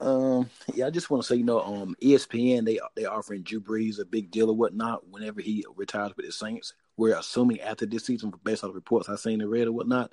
[0.00, 3.60] Um, yeah, I just want to say, you know, um, ESPN they they offering Drew
[3.60, 6.74] Brees a big deal or whatnot whenever he retires with the Saints.
[6.96, 10.12] We're assuming after this season, based on the reports I've seen and read or whatnot.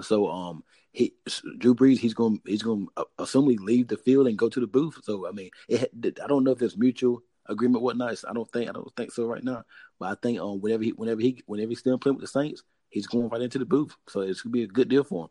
[0.00, 1.14] So, um, he
[1.58, 4.60] Drew Brees he's going he's going to uh, assumably leave the field and go to
[4.60, 4.98] the booth.
[5.02, 5.90] So, I mean, it,
[6.22, 8.18] I don't know if there's mutual agreement whatnot.
[8.28, 9.64] I don't think I don't think so right now.
[9.98, 12.62] But I think um whenever he whenever he whenever he's still playing with the Saints,
[12.90, 13.94] he's going right into the booth.
[14.08, 15.30] So it's gonna be a good deal for him.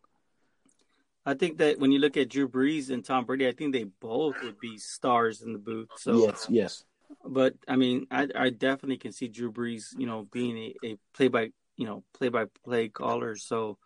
[1.25, 3.83] I think that when you look at Drew Brees and Tom Brady, I think they
[3.83, 5.89] both would be stars in the booth.
[5.97, 6.83] So yes, yes.
[7.26, 10.97] But I mean, I I definitely can see Drew Brees, you know, being a, a
[11.14, 13.36] play by you know play by play caller.
[13.36, 13.78] So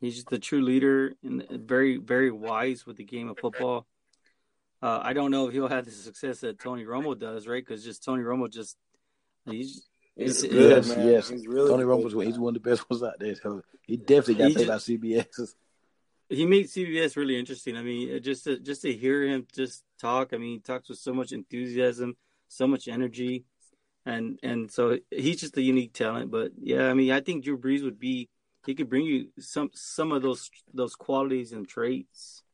[0.00, 3.86] he's just a true leader and very very wise with the game of football.
[4.82, 7.64] Uh, I don't know if he'll have the success that Tony Romo does, right?
[7.64, 8.76] Because just Tony Romo just
[9.46, 11.08] he's He's good, yes, man.
[11.08, 13.34] Yes, he's really Tony Romo's one he's one of the best ones out there.
[13.34, 15.54] So he definitely got paid by CBS.
[16.28, 17.76] He made CBS really interesting.
[17.76, 20.32] I mean, just to just to hear him just talk.
[20.32, 22.16] I mean, he talks with so much enthusiasm,
[22.48, 23.44] so much energy,
[24.06, 26.30] and and so he's just a unique talent.
[26.30, 28.28] But yeah, I mean, I think Drew Brees would be
[28.66, 32.44] he could bring you some some of those those qualities and traits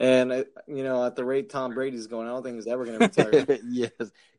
[0.00, 2.86] and uh, you know, at the rate Tom Brady's going, I don't think he's ever
[2.86, 3.58] going to retire.
[3.70, 3.90] yes,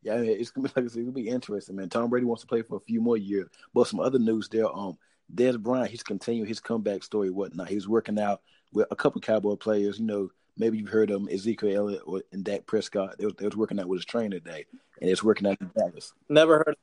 [0.02, 1.88] yeah, it's gonna be like it's gonna be interesting, man.
[1.88, 3.48] Tom Brady wants to play for a few more years.
[3.74, 4.98] But some other news there, um,
[5.34, 7.70] Dez Bryant, he's continuing his comeback story, whatnot.
[7.70, 8.42] He was working out
[8.74, 10.00] with a couple Cowboy players.
[10.00, 13.18] You know, maybe you've heard of them, Ezekiel Elliott or and Dak Prescott.
[13.18, 14.66] They was, they was working out with his trainer today,
[15.02, 16.14] and it's working out in Dallas.
[16.30, 16.76] Never heard.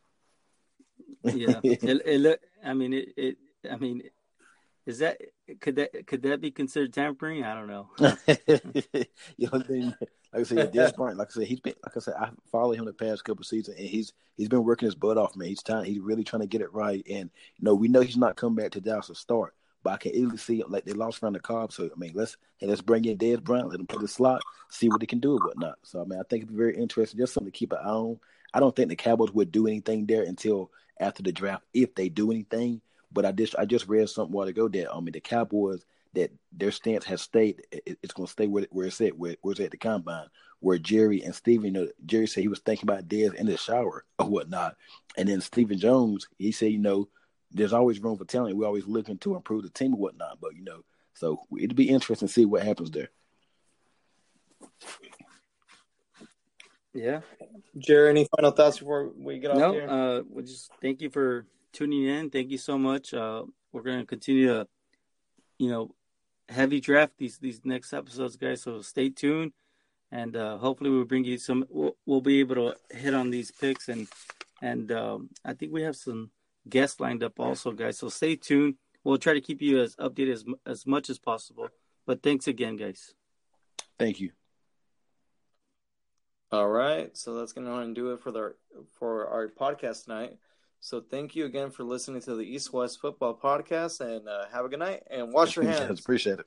[1.34, 3.36] yeah, it, it, I mean, it, it.
[3.70, 4.02] I mean,
[4.86, 5.20] is that
[5.60, 7.44] could that could that be considered tampering?
[7.44, 7.88] I don't know.
[9.36, 9.96] you know, then,
[10.32, 12.30] like I said, at this point, like I said, he's been like I said, I
[12.50, 15.48] follow him the past couple seasons, and he's he's been working his butt off, man.
[15.48, 18.16] He's trying, he's really trying to get it right, and you know, we know he's
[18.16, 21.22] not coming back to Dallas to start, but I can easily see like they lost
[21.22, 24.00] Randall Cobb, so I mean, let's hey, let's bring in Dez Bryant, let him play
[24.00, 25.78] the slot, see what he can do and whatnot.
[25.82, 27.88] So I mean, I think it'd be very interesting, just something to keep an eye
[27.88, 28.18] on.
[28.52, 30.70] I don't think the Cowboys would do anything there until
[31.00, 32.80] after the draft, if they do anything.
[33.12, 36.32] But I just I just read something while ago that I mean the Cowboys that
[36.52, 37.62] their stance has stayed.
[37.70, 39.16] It's going to stay where, where it's at.
[39.16, 40.26] Where, where it's at the combine.
[40.60, 43.56] Where Jerry and Stephen, you know, Jerry said he was thinking about Dez in the
[43.56, 44.76] shower or whatnot,
[45.16, 47.08] and then Stephen Jones, he said, you know,
[47.51, 48.57] there's always room for talent.
[48.57, 50.38] We're always looking to improve the team and whatnot.
[50.40, 50.82] But you know,
[51.14, 53.09] so it'd be interesting to see what happens there.
[56.94, 57.20] Yeah.
[57.76, 59.88] Jerry, any final thoughts before we get off no, here?
[59.88, 62.30] uh, we just thank you for tuning in.
[62.30, 63.14] Thank you so much.
[63.14, 64.66] Uh, we're going to continue to,
[65.59, 65.94] you know,
[66.49, 68.62] heavy draft these these next episodes, guys.
[68.62, 69.53] So stay tuned,
[70.11, 71.66] and uh, hopefully we'll bring you some.
[71.68, 74.09] We'll, we'll be able to hit on these picks, and
[74.62, 76.30] and um, I think we have some
[76.68, 77.98] guests lined up also, guys.
[77.98, 78.74] So stay tuned.
[79.04, 81.68] We'll try to keep you as updated as as much as possible.
[82.06, 83.14] But thanks again, guys.
[83.98, 84.30] Thank you.
[86.50, 88.54] All right, so that's gonna go ahead and do it for the
[88.98, 90.38] for our podcast tonight.
[90.80, 94.64] So thank you again for listening to the East West Football Podcast, and uh, have
[94.64, 95.02] a good night.
[95.10, 95.90] And wash your hands.
[95.90, 96.46] Yes, appreciate it.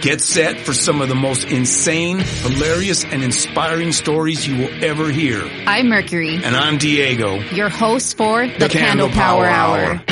[0.00, 5.10] Get set for some of the most insane, hilarious, and inspiring stories you will ever
[5.10, 5.42] hear.
[5.66, 7.38] I'm Mercury, And I'm Diego.
[7.52, 10.02] your host for the, Candle, Power, Hour.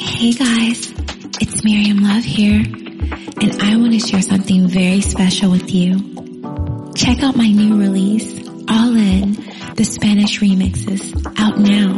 [0.00, 0.92] Hey guys,
[1.40, 6.92] it's Miriam Love here, and I want to share something very special with you.
[6.94, 8.30] Check out my new release,
[8.68, 9.32] All In,
[9.74, 11.90] the Spanish remixes, out now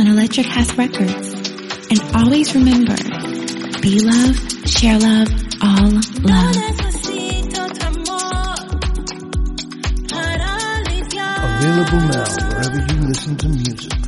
[0.00, 1.34] on Electric House Records.
[1.90, 2.96] And always remember,
[3.84, 5.28] be love, share love,
[5.60, 5.90] all
[6.22, 6.56] love.
[11.44, 14.03] Available now wherever you listen to music.